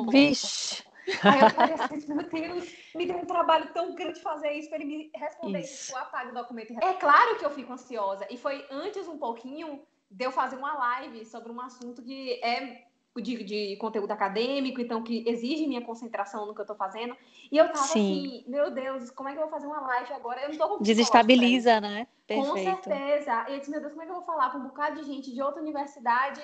Vixe! 0.08 0.84
Aí 1.22 1.40
eu 1.40 1.50
falei 1.50 1.74
assim, 1.74 2.06
meu 2.12 2.28
Deus, 2.28 2.72
me 2.94 3.06
deu 3.06 3.16
um 3.16 3.24
trabalho 3.24 3.72
tão 3.72 3.94
grande 3.94 4.20
fazer 4.20 4.52
isso 4.52 4.68
para 4.68 4.78
ele 4.78 4.86
me 4.86 5.10
responder 5.14 5.60
isso. 5.60 5.74
isso. 5.74 5.92
Eu 5.92 5.98
apago 5.98 6.30
o 6.30 6.34
documento. 6.34 6.72
É 6.82 6.92
claro 6.94 7.36
que 7.38 7.44
eu 7.44 7.50
fico 7.50 7.72
ansiosa. 7.72 8.26
E 8.30 8.36
foi 8.36 8.64
antes 8.70 9.06
um 9.08 9.18
pouquinho 9.18 9.82
de 10.10 10.24
eu 10.24 10.32
fazer 10.32 10.56
uma 10.56 10.74
live 10.74 11.24
sobre 11.24 11.52
um 11.52 11.60
assunto 11.60 12.02
que 12.02 12.40
é 12.42 12.84
de, 13.16 13.42
de, 13.42 13.76
conteúdo 13.76 14.12
acadêmico, 14.12 14.80
então 14.80 15.02
que 15.02 15.28
exige 15.28 15.66
minha 15.66 15.82
concentração 15.82 16.46
no 16.46 16.54
que 16.54 16.60
eu 16.60 16.66
tô 16.66 16.74
fazendo. 16.74 17.16
E 17.50 17.56
eu 17.56 17.66
tava 17.66 17.86
Sim. 17.86 18.00
assim, 18.00 18.44
meu 18.48 18.70
Deus, 18.70 19.10
como 19.10 19.28
é 19.28 19.32
que 19.32 19.38
eu 19.38 19.42
vou 19.42 19.50
fazer 19.50 19.66
uma 19.66 19.80
live 19.80 20.12
agora? 20.12 20.42
Eu 20.42 20.50
não 20.50 20.58
tô 20.58 20.68
com 20.68 20.82
Desestabiliza, 20.82 21.80
né? 21.80 22.06
Perfeito. 22.26 22.50
Com 22.50 22.56
certeza. 22.56 23.46
E 23.48 23.54
eu 23.54 23.58
disse, 23.58 23.70
meu 23.70 23.80
Deus, 23.80 23.92
como 23.92 24.02
é 24.02 24.06
que 24.06 24.12
eu 24.12 24.16
vou 24.16 24.24
falar 24.24 24.50
com 24.50 24.58
um 24.58 24.64
bocado 24.64 25.00
de 25.00 25.06
gente 25.06 25.32
de 25.32 25.42
outra 25.42 25.60
universidade 25.60 26.40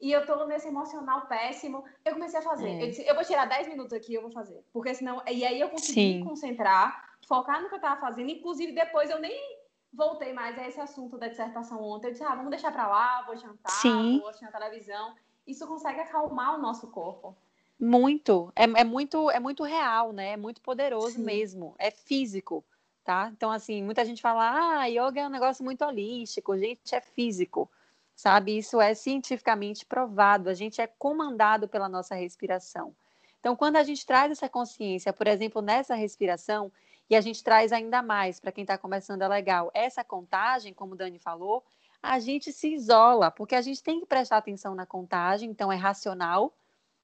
e 0.00 0.12
eu 0.12 0.24
tô 0.26 0.44
nesse 0.46 0.68
emocional 0.68 1.26
péssimo? 1.26 1.84
Eu 2.04 2.14
comecei 2.14 2.38
a 2.38 2.42
fazer. 2.42 2.68
É. 2.68 2.82
Eu 2.82 2.88
disse, 2.88 3.06
eu 3.06 3.14
vou 3.14 3.24
tirar 3.24 3.46
10 3.46 3.68
minutos 3.68 3.92
aqui, 3.92 4.14
eu 4.14 4.22
vou 4.22 4.30
fazer. 4.30 4.64
Porque 4.72 4.94
senão. 4.94 5.22
E 5.26 5.44
aí 5.44 5.60
eu 5.60 5.68
consegui 5.68 5.92
Sim. 5.92 6.18
me 6.18 6.24
concentrar, 6.24 7.16
focar 7.26 7.62
no 7.62 7.68
que 7.68 7.74
eu 7.74 7.80
tava 7.80 8.00
fazendo. 8.00 8.30
Inclusive, 8.30 8.72
depois 8.72 9.10
eu 9.10 9.18
nem 9.18 9.58
voltei 9.92 10.32
mais 10.32 10.58
a 10.58 10.68
esse 10.68 10.80
assunto 10.80 11.16
da 11.16 11.28
dissertação 11.28 11.82
ontem. 11.82 12.08
Eu 12.08 12.12
disse, 12.12 12.24
ah, 12.24 12.34
vamos 12.34 12.50
deixar 12.50 12.70
pra 12.70 12.86
lá, 12.86 13.22
vou 13.22 13.36
jantar, 13.36 13.70
Sim. 13.70 14.18
vou 14.20 14.28
assistir 14.28 14.46
a 14.46 14.52
televisão 14.52 15.14
isso 15.48 15.66
consegue 15.66 16.00
acalmar 16.00 16.54
o 16.54 16.62
nosso 16.62 16.86
corpo. 16.88 17.34
Muito, 17.80 18.52
é, 18.54 18.64
é 18.64 18.84
muito, 18.84 19.30
é 19.30 19.40
muito 19.40 19.62
real, 19.62 20.12
né? 20.12 20.32
É 20.32 20.36
muito 20.36 20.60
poderoso 20.60 21.16
Sim. 21.16 21.22
mesmo, 21.22 21.74
é 21.78 21.90
físico, 21.90 22.62
tá? 23.02 23.30
Então, 23.34 23.50
assim, 23.50 23.82
muita 23.82 24.04
gente 24.04 24.20
fala, 24.20 24.80
ah, 24.80 24.86
yoga 24.86 25.20
é 25.20 25.26
um 25.26 25.30
negócio 25.30 25.64
muito 25.64 25.84
holístico, 25.84 26.58
gente, 26.58 26.94
é 26.94 27.00
físico, 27.00 27.70
sabe? 28.18 28.58
Isso 28.58 28.80
é 28.80 28.94
cientificamente 28.94 29.86
provado, 29.86 30.50
a 30.50 30.54
gente 30.54 30.80
é 30.80 30.88
comandado 30.88 31.68
pela 31.68 31.88
nossa 31.88 32.16
respiração. 32.16 32.92
Então, 33.38 33.54
quando 33.54 33.76
a 33.76 33.84
gente 33.84 34.04
traz 34.04 34.32
essa 34.32 34.48
consciência, 34.48 35.12
por 35.12 35.28
exemplo, 35.28 35.62
nessa 35.62 35.94
respiração, 35.94 36.72
e 37.08 37.14
a 37.14 37.20
gente 37.20 37.44
traz 37.44 37.72
ainda 37.72 38.02
mais, 38.02 38.40
para 38.40 38.50
quem 38.50 38.62
está 38.62 38.76
começando 38.76 39.22
é 39.22 39.28
legal, 39.28 39.70
essa 39.72 40.02
contagem, 40.02 40.74
como 40.74 40.94
o 40.94 40.96
Dani 40.96 41.20
falou, 41.20 41.62
a 42.02 42.18
gente 42.18 42.52
se 42.52 42.74
isola, 42.74 43.30
porque 43.30 43.54
a 43.54 43.62
gente 43.62 43.80
tem 43.80 44.00
que 44.00 44.06
prestar 44.06 44.38
atenção 44.38 44.74
na 44.74 44.84
contagem, 44.84 45.48
então 45.48 45.70
é 45.70 45.76
racional, 45.76 46.52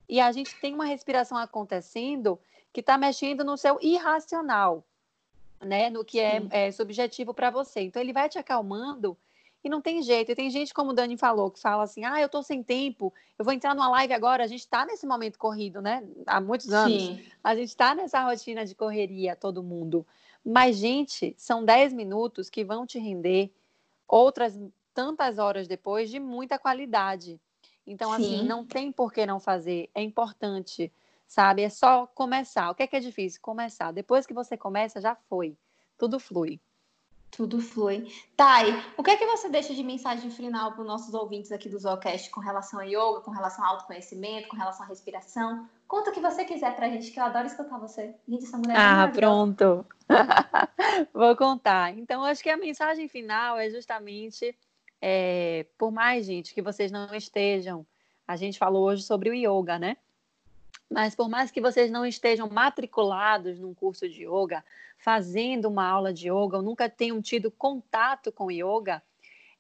e 0.08 0.20
a 0.20 0.32
gente 0.32 0.56
tem 0.56 0.74
uma 0.74 0.84
respiração 0.84 1.38
acontecendo 1.38 2.40
que 2.72 2.80
está 2.80 2.98
mexendo 2.98 3.44
no 3.44 3.56
seu 3.56 3.78
irracional, 3.80 4.82
né? 5.60 5.90
No 5.90 6.04
que 6.04 6.18
é, 6.18 6.42
é 6.50 6.72
subjetivo 6.72 7.32
para 7.32 7.50
você. 7.50 7.82
Então 7.82 8.02
ele 8.02 8.12
vai 8.12 8.28
te 8.28 8.36
acalmando 8.36 9.16
e 9.64 9.68
não 9.68 9.80
tem 9.80 10.02
jeito. 10.02 10.30
E 10.30 10.34
tem 10.34 10.50
gente, 10.50 10.74
como 10.74 10.90
o 10.90 10.92
Dani 10.92 11.16
falou, 11.16 11.50
que 11.50 11.58
fala 11.58 11.82
assim: 11.82 12.04
ah, 12.04 12.20
eu 12.20 12.26
estou 12.26 12.42
sem 12.42 12.62
tempo, 12.62 13.12
eu 13.38 13.44
vou 13.44 13.54
entrar 13.54 13.74
numa 13.74 13.88
live 13.88 14.12
agora. 14.12 14.44
A 14.44 14.46
gente 14.46 14.60
está 14.60 14.84
nesse 14.84 15.06
momento 15.06 15.38
corrido, 15.38 15.80
né? 15.80 16.06
Há 16.26 16.40
muitos 16.40 16.70
anos. 16.70 17.02
Sim. 17.02 17.24
A 17.42 17.56
gente 17.56 17.68
está 17.68 17.94
nessa 17.94 18.22
rotina 18.22 18.66
de 18.66 18.74
correria, 18.74 19.34
todo 19.34 19.62
mundo. 19.62 20.06
Mas, 20.44 20.76
gente, 20.76 21.34
são 21.38 21.64
10 21.64 21.94
minutos 21.94 22.50
que 22.50 22.62
vão 22.62 22.86
te 22.86 22.98
render 22.98 23.50
outras 24.06 24.60
tantas 24.92 25.38
horas 25.38 25.66
depois 25.66 26.10
de 26.10 26.20
muita 26.20 26.58
qualidade. 26.58 27.40
Então, 27.86 28.12
assim, 28.12 28.24
Sim. 28.24 28.34
assim, 28.36 28.46
não 28.46 28.66
tem 28.66 28.92
por 28.92 29.10
que 29.10 29.24
não 29.24 29.40
fazer. 29.40 29.88
É 29.94 30.02
importante, 30.02 30.92
sabe? 31.26 31.62
É 31.62 31.70
só 31.70 32.06
começar. 32.06 32.70
O 32.70 32.74
que 32.74 32.82
é 32.82 32.86
que 32.86 32.96
é 32.96 33.00
difícil? 33.00 33.40
Começar. 33.40 33.92
Depois 33.92 34.26
que 34.26 34.34
você 34.34 34.58
começa, 34.58 35.00
já 35.00 35.14
foi. 35.14 35.56
Tudo 35.96 36.20
flui. 36.20 36.60
Tudo 37.36 37.60
flui. 37.60 38.06
Thay, 38.36 38.80
o 38.96 39.02
que 39.02 39.10
é 39.10 39.16
que 39.16 39.26
você 39.26 39.48
deixa 39.48 39.74
de 39.74 39.82
mensagem 39.82 40.30
final 40.30 40.72
para 40.72 40.82
os 40.82 40.86
nossos 40.86 41.14
ouvintes 41.14 41.50
aqui 41.50 41.68
do 41.68 41.78
Zoocast 41.78 42.30
com 42.30 42.40
relação 42.40 42.78
a 42.78 42.84
yoga, 42.84 43.20
com 43.22 43.30
relação 43.30 43.64
ao 43.64 43.72
autoconhecimento, 43.72 44.48
com 44.48 44.56
relação 44.56 44.84
à 44.86 44.88
respiração? 44.88 45.68
Conta 45.88 46.10
o 46.10 46.12
que 46.12 46.20
você 46.20 46.44
quiser 46.44 46.74
para 46.76 46.86
a 46.86 46.90
gente, 46.90 47.10
que 47.10 47.18
eu 47.18 47.24
adoro 47.24 47.46
escutar 47.46 47.78
você. 47.78 48.14
Gente, 48.28 48.44
essa 48.44 48.56
mulher 48.56 48.74
é 48.74 48.78
Ah, 48.78 49.10
pronto. 49.12 49.84
Vou 51.12 51.36
contar. 51.36 51.96
Então, 51.96 52.24
acho 52.24 52.42
que 52.42 52.50
a 52.50 52.56
mensagem 52.56 53.08
final 53.08 53.58
é 53.58 53.68
justamente 53.68 54.56
é, 55.06 55.66
por 55.76 55.92
mais, 55.92 56.24
gente, 56.24 56.54
que 56.54 56.62
vocês 56.62 56.90
não 56.90 57.14
estejam, 57.14 57.84
a 58.26 58.36
gente 58.36 58.58
falou 58.58 58.86
hoje 58.86 59.02
sobre 59.02 59.28
o 59.28 59.34
yoga, 59.34 59.78
né? 59.78 59.98
Mas 60.90 61.14
por 61.14 61.28
mais 61.28 61.50
que 61.50 61.60
vocês 61.60 61.90
não 61.90 62.06
estejam 62.06 62.48
matriculados 62.48 63.58
num 63.58 63.74
curso 63.74 64.08
de 64.08 64.24
yoga, 64.24 64.64
fazendo 65.04 65.66
uma 65.66 65.86
aula 65.86 66.14
de 66.14 66.30
yoga, 66.30 66.56
ou 66.56 66.62
nunca 66.62 66.88
tenham 66.88 67.20
tido 67.20 67.50
contato 67.50 68.32
com 68.32 68.50
yoga, 68.50 69.02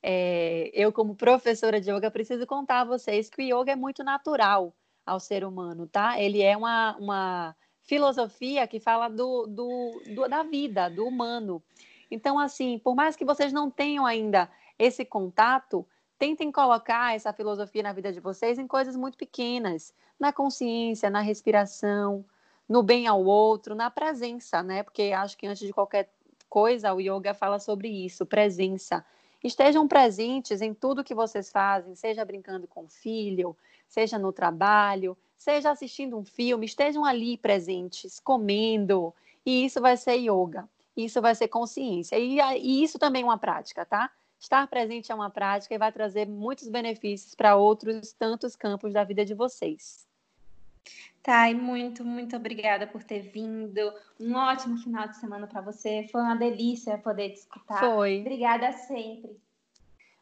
é, 0.02 0.70
eu, 0.72 0.90
como 0.90 1.14
professora 1.14 1.78
de 1.78 1.90
yoga, 1.90 2.10
preciso 2.10 2.46
contar 2.46 2.80
a 2.80 2.84
vocês 2.84 3.28
que 3.28 3.42
o 3.42 3.60
yoga 3.60 3.72
é 3.72 3.76
muito 3.76 4.02
natural 4.02 4.74
ao 5.04 5.20
ser 5.20 5.44
humano, 5.44 5.86
tá? 5.86 6.18
Ele 6.18 6.40
é 6.40 6.56
uma, 6.56 6.96
uma 6.96 7.56
filosofia 7.82 8.66
que 8.66 8.80
fala 8.80 9.08
do, 9.08 9.46
do, 9.46 10.02
do, 10.14 10.28
da 10.28 10.42
vida, 10.42 10.88
do 10.88 11.06
humano. 11.06 11.62
Então, 12.10 12.38
assim, 12.38 12.78
por 12.78 12.94
mais 12.94 13.14
que 13.14 13.24
vocês 13.24 13.52
não 13.52 13.70
tenham 13.70 14.06
ainda 14.06 14.50
esse 14.78 15.04
contato, 15.04 15.86
tentem 16.18 16.50
colocar 16.50 17.14
essa 17.14 17.34
filosofia 17.34 17.82
na 17.82 17.92
vida 17.92 18.10
de 18.10 18.18
vocês 18.18 18.58
em 18.58 18.66
coisas 18.66 18.96
muito 18.96 19.18
pequenas, 19.18 19.92
na 20.18 20.32
consciência, 20.32 21.10
na 21.10 21.20
respiração, 21.20 22.24
no 22.68 22.82
bem 22.82 23.06
ao 23.06 23.24
outro, 23.24 23.74
na 23.74 23.90
presença, 23.90 24.62
né? 24.62 24.82
Porque 24.82 25.12
acho 25.12 25.36
que 25.36 25.46
antes 25.46 25.66
de 25.66 25.72
qualquer 25.72 26.08
coisa, 26.48 26.94
o 26.94 27.00
yoga 27.00 27.34
fala 27.34 27.58
sobre 27.58 27.88
isso, 27.88 28.24
presença. 28.24 29.04
Estejam 29.42 29.86
presentes 29.86 30.62
em 30.62 30.72
tudo 30.72 31.04
que 31.04 31.14
vocês 31.14 31.50
fazem, 31.50 31.94
seja 31.94 32.24
brincando 32.24 32.66
com 32.66 32.84
o 32.84 32.88
filho, 32.88 33.56
seja 33.88 34.18
no 34.18 34.32
trabalho, 34.32 35.16
seja 35.36 35.70
assistindo 35.70 36.16
um 36.16 36.24
filme, 36.24 36.64
estejam 36.64 37.04
ali 37.04 37.36
presentes, 37.36 38.18
comendo, 38.18 39.12
e 39.44 39.66
isso 39.66 39.80
vai 39.80 39.96
ser 39.96 40.14
yoga, 40.14 40.66
isso 40.96 41.20
vai 41.20 41.34
ser 41.34 41.48
consciência, 41.48 42.18
e, 42.18 42.38
e 42.60 42.82
isso 42.82 42.98
também 42.98 43.22
é 43.22 43.24
uma 43.24 43.36
prática, 43.36 43.84
tá? 43.84 44.10
Estar 44.40 44.66
presente 44.68 45.12
é 45.12 45.14
uma 45.14 45.30
prática 45.30 45.74
e 45.74 45.78
vai 45.78 45.92
trazer 45.92 46.26
muitos 46.26 46.68
benefícios 46.68 47.34
para 47.34 47.56
outros 47.56 48.12
tantos 48.12 48.56
campos 48.56 48.92
da 48.92 49.04
vida 49.04 49.24
de 49.24 49.34
vocês. 49.34 50.06
Thay, 51.22 51.54
muito, 51.54 52.04
muito 52.04 52.36
obrigada 52.36 52.86
por 52.86 53.02
ter 53.02 53.20
vindo. 53.20 53.92
Um 54.20 54.34
ótimo 54.34 54.76
final 54.76 55.08
de 55.08 55.16
semana 55.16 55.46
para 55.46 55.60
você. 55.60 56.06
Foi 56.12 56.20
uma 56.20 56.36
delícia 56.36 56.98
poder 56.98 57.30
te 57.30 57.38
escutar. 57.38 57.80
Foi. 57.80 58.20
Obrigada 58.20 58.72
sempre. 58.72 59.40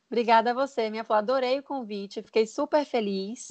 Obrigada 0.07 0.51
a 0.51 0.55
você, 0.55 0.91
minha 0.91 1.05
flor. 1.05 1.17
Adorei 1.17 1.59
o 1.59 1.63
convite, 1.63 2.23
fiquei 2.23 2.47
super 2.47 2.85
feliz. 2.85 3.49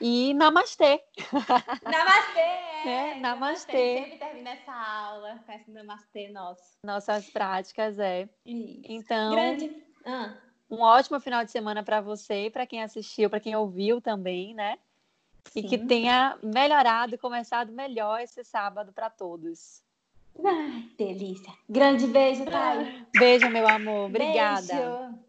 E 0.00 0.32
namastê. 0.34 1.02
Namastê! 1.84 2.64
É, 2.84 3.14
namastê. 3.14 3.18
namastê. 3.18 3.98
Sempre 3.98 4.18
termina 4.18 4.50
essa 4.50 4.72
aula 4.74 5.42
com 5.46 5.52
esse 5.52 5.70
namastê 5.70 6.28
nosso. 6.28 6.76
Nossas 6.84 7.30
práticas, 7.30 7.98
é. 7.98 8.28
Isso. 8.44 8.82
Então. 8.84 9.32
Grande 9.34 9.82
ah. 10.04 10.34
Um 10.70 10.80
ótimo 10.80 11.20
final 11.20 11.44
de 11.44 11.50
semana 11.50 11.82
para 11.82 12.00
você 12.00 12.46
e 12.46 12.50
para 12.50 12.66
quem 12.66 12.82
assistiu, 12.82 13.30
para 13.30 13.40
quem 13.40 13.56
ouviu 13.56 14.00
também, 14.00 14.54
né? 14.54 14.78
Sim. 15.50 15.60
E 15.60 15.62
que 15.62 15.78
tenha 15.78 16.36
melhorado, 16.42 17.18
começado 17.18 17.72
melhor 17.72 18.20
esse 18.20 18.42
sábado 18.44 18.92
para 18.92 19.08
todos. 19.10 19.82
Ai, 20.44 20.88
delícia. 20.98 21.52
Grande 21.68 22.06
beijo, 22.06 22.44
Thay. 22.44 23.06
Beijo, 23.16 23.48
meu 23.50 23.68
amor. 23.68 24.06
Obrigada. 24.06 24.66
Beijo. 24.66 25.24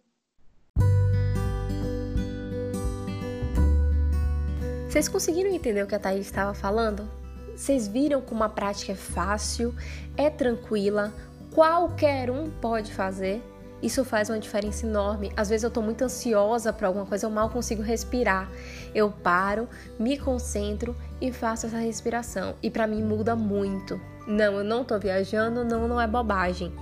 Vocês 4.90 5.10
conseguiram 5.10 5.50
entender 5.52 5.84
o 5.84 5.88
que 5.88 5.94
a 5.94 6.00
Thaís 6.00 6.26
estava 6.26 6.54
falando? 6.54 7.08
Vocês 7.56 7.88
viram 7.88 8.22
como 8.22 8.44
a 8.44 8.50
prática 8.50 8.94
é 8.94 8.96
fácil, 8.96 9.76
é 10.18 10.30
tranquila, 10.30 11.14
qualquer 11.54 12.32
um 12.32 12.50
pode 12.50 12.94
fazer? 12.94 13.44
Isso 13.86 14.04
faz 14.04 14.32
uma 14.32 14.40
diferença 14.40 14.84
enorme. 14.84 15.32
Às 15.38 15.50
vezes 15.50 15.64
eu 15.64 15.68
estou 15.68 15.84
muito 15.84 16.04
ansiosa 16.04 16.74
para 16.74 16.88
alguma 16.88 17.06
coisa, 17.06 17.28
eu 17.28 17.30
mal 17.30 17.52
consigo 17.52 17.84
respirar. 17.84 18.50
Eu 18.96 19.12
paro, 19.12 19.70
me 20.00 20.18
concentro 20.18 20.96
e 21.22 21.32
faço 21.32 21.68
essa 21.68 21.78
respiração. 21.78 22.56
E 22.64 22.72
para 22.72 22.88
mim 22.88 23.04
muda 23.04 23.36
muito. 23.36 24.02
Não, 24.26 24.58
eu 24.58 24.64
não 24.64 24.82
estou 24.82 25.00
viajando, 25.00 25.64
não, 25.64 25.88
não 25.88 26.02
é 26.02 26.08
bobagem. 26.08 26.74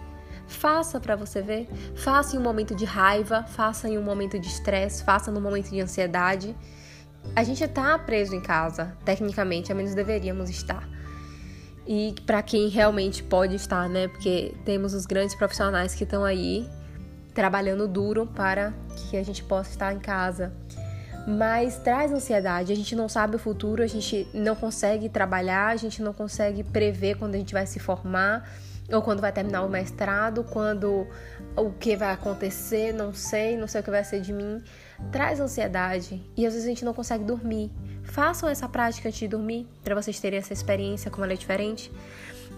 Faça 0.48 0.98
para 0.98 1.18
você 1.18 1.42
ver. 1.42 1.68
Faça 1.94 2.38
em 2.38 2.40
um 2.40 2.42
momento 2.42 2.74
de 2.74 2.86
raiva, 2.86 3.44
faça 3.44 3.90
em 3.90 3.98
um 3.98 4.02
momento 4.02 4.40
de 4.40 4.48
estresse, 4.48 5.04
faça 5.04 5.30
no 5.30 5.42
momento 5.42 5.72
de 5.72 5.82
ansiedade. 5.82 6.56
A 7.36 7.44
gente 7.44 7.66
está 7.66 8.00
preso 8.00 8.34
em 8.34 8.40
casa, 8.40 8.96
tecnicamente, 9.04 9.74
ao 9.74 9.78
menos 9.78 9.94
deveríamos 9.94 10.50
estar. 10.50 10.88
E 11.86 12.16
para 12.26 12.42
quem 12.42 12.70
realmente 12.70 13.22
pode 13.22 13.56
estar, 13.56 13.90
né? 13.90 14.08
Porque 14.08 14.56
temos 14.64 14.94
os 14.94 15.06
grandes 15.06 15.36
profissionais 15.36 15.94
que 15.94 16.06
estão 16.06 16.24
aí 16.24 16.66
trabalhando 17.34 17.88
duro 17.88 18.26
para 18.26 18.74
que 18.96 19.18
a 19.18 19.24
gente 19.24 19.44
possa 19.44 19.72
estar 19.72 19.94
em 19.94 20.00
casa. 20.00 20.54
Mas 21.28 21.78
traz 21.78 22.12
ansiedade, 22.12 22.74
a 22.74 22.76
gente 22.76 22.96
não 22.96 23.08
sabe 23.08 23.38
o 23.38 23.40
futuro, 23.40 23.82
a 23.82 23.88
gente 23.88 24.28
não 24.34 24.56
consegue 24.56 25.08
trabalhar, 25.08 25.68
a 25.68 25.76
gente 25.78 26.02
não 26.02 26.14
consegue 26.14 26.64
prever 26.64 27.16
quando 27.16 27.36
a 27.36 27.38
gente 27.38 27.54
vai 27.54 27.66
se 27.66 27.80
formar 27.80 28.50
ou 28.92 29.02
quando 29.02 29.22
vai 29.22 29.32
terminar 29.32 29.64
o 29.64 29.70
mestrado, 29.70 30.44
quando 30.44 31.08
o 31.56 31.72
que 31.72 31.96
vai 31.96 32.12
acontecer, 32.12 32.94
não 32.94 33.14
sei, 33.14 33.56
não 33.56 33.68
sei 33.68 33.80
o 33.80 33.84
que 33.84 33.90
vai 33.90 34.04
ser 34.04 34.20
de 34.20 34.34
mim 34.34 34.62
traz 35.12 35.40
ansiedade 35.40 36.22
e 36.36 36.46
às 36.46 36.54
vezes 36.54 36.66
a 36.66 36.70
gente 36.70 36.86
não 36.86 36.94
consegue 36.94 37.24
dormir. 37.24 37.72
Façam 38.04 38.50
essa 38.50 38.68
prática 38.68 39.08
antes 39.08 39.20
de 39.20 39.28
dormir 39.28 39.68
para 39.84 39.96
vocês 39.96 40.20
terem 40.20 40.40
essa 40.40 40.54
experiência 40.54 41.10
como 41.10 41.24
ela 41.24 41.34
é 41.34 41.38
diferente. 41.38 41.92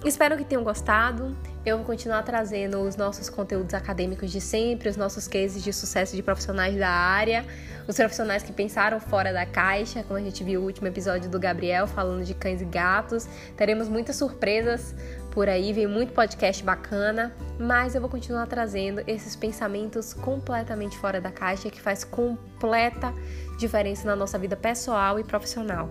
Espero 0.03 0.37
que 0.37 0.43
tenham 0.43 0.63
gostado. 0.63 1.35
Eu 1.65 1.77
vou 1.77 1.85
continuar 1.85 2.21
trazendo 2.21 2.79
os 2.81 2.95
nossos 2.95 3.27
conteúdos 3.27 3.73
acadêmicos 3.73 4.31
de 4.31 4.39
sempre, 4.39 4.87
os 4.87 4.95
nossos 4.95 5.27
cases 5.27 5.63
de 5.63 5.73
sucesso 5.73 6.15
de 6.15 6.21
profissionais 6.21 6.77
da 6.77 6.89
área, 6.89 7.43
os 7.87 7.95
profissionais 7.95 8.43
que 8.43 8.53
pensaram 8.53 8.99
fora 8.99 9.33
da 9.33 9.47
caixa, 9.47 10.03
como 10.03 10.19
a 10.19 10.21
gente 10.21 10.43
viu 10.43 10.61
o 10.61 10.65
último 10.65 10.87
episódio 10.87 11.27
do 11.27 11.39
Gabriel 11.39 11.87
falando 11.87 12.23
de 12.23 12.35
cães 12.35 12.61
e 12.61 12.65
gatos. 12.65 13.27
Teremos 13.57 13.89
muitas 13.89 14.15
surpresas 14.15 14.93
por 15.31 15.49
aí, 15.49 15.73
vem 15.73 15.87
muito 15.87 16.13
podcast 16.13 16.63
bacana, 16.63 17.35
mas 17.59 17.95
eu 17.95 17.99
vou 17.99 18.09
continuar 18.09 18.45
trazendo 18.45 19.01
esses 19.07 19.35
pensamentos 19.35 20.13
completamente 20.13 20.97
fora 20.97 21.19
da 21.19 21.31
caixa 21.31 21.69
que 21.69 21.81
faz 21.81 22.03
completa 22.03 23.11
diferença 23.57 24.05
na 24.07 24.15
nossa 24.15 24.37
vida 24.37 24.55
pessoal 24.55 25.19
e 25.19 25.23
profissional. 25.23 25.89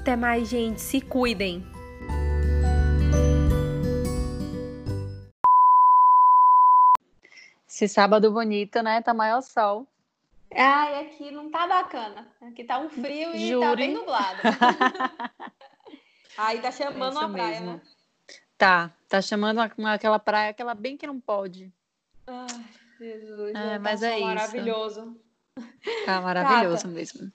Até 0.00 0.14
mais, 0.14 0.48
gente, 0.48 0.80
se 0.80 1.00
cuidem. 1.00 1.75
Esse 7.76 7.88
sábado 7.88 8.32
bonito, 8.32 8.82
né? 8.82 9.02
Tá 9.02 9.12
maior 9.12 9.42
sol. 9.42 9.86
Ai, 10.50 11.00
aqui 11.00 11.30
não 11.30 11.50
tá 11.50 11.66
bacana. 11.66 12.26
Aqui 12.40 12.64
tá 12.64 12.78
um 12.78 12.88
frio 12.88 13.36
e 13.36 13.50
Jure. 13.50 13.66
tá 13.66 13.76
bem 13.76 13.92
nublado. 13.92 14.40
Aí 16.38 16.58
tá 16.62 16.72
chamando 16.72 17.20
é 17.20 17.22
a 17.22 17.28
praia, 17.28 17.60
mesmo. 17.60 17.72
né? 17.72 17.80
Tá, 18.56 18.90
tá 19.06 19.20
chamando 19.20 19.60
uma, 19.76 19.92
aquela 19.92 20.18
praia, 20.18 20.52
aquela 20.52 20.74
bem 20.74 20.96
que 20.96 21.06
não 21.06 21.20
pode. 21.20 21.70
Ai, 22.26 22.46
Jesus. 22.98 23.54
É, 23.54 23.78
mas 23.78 24.00
tá 24.00 24.06
é 24.06 24.16
isso. 24.16 24.26
Maravilhoso. 24.26 25.20
Tá 26.06 26.20
maravilhoso 26.22 26.84
Cata, 26.84 26.88
mesmo. 26.88 27.30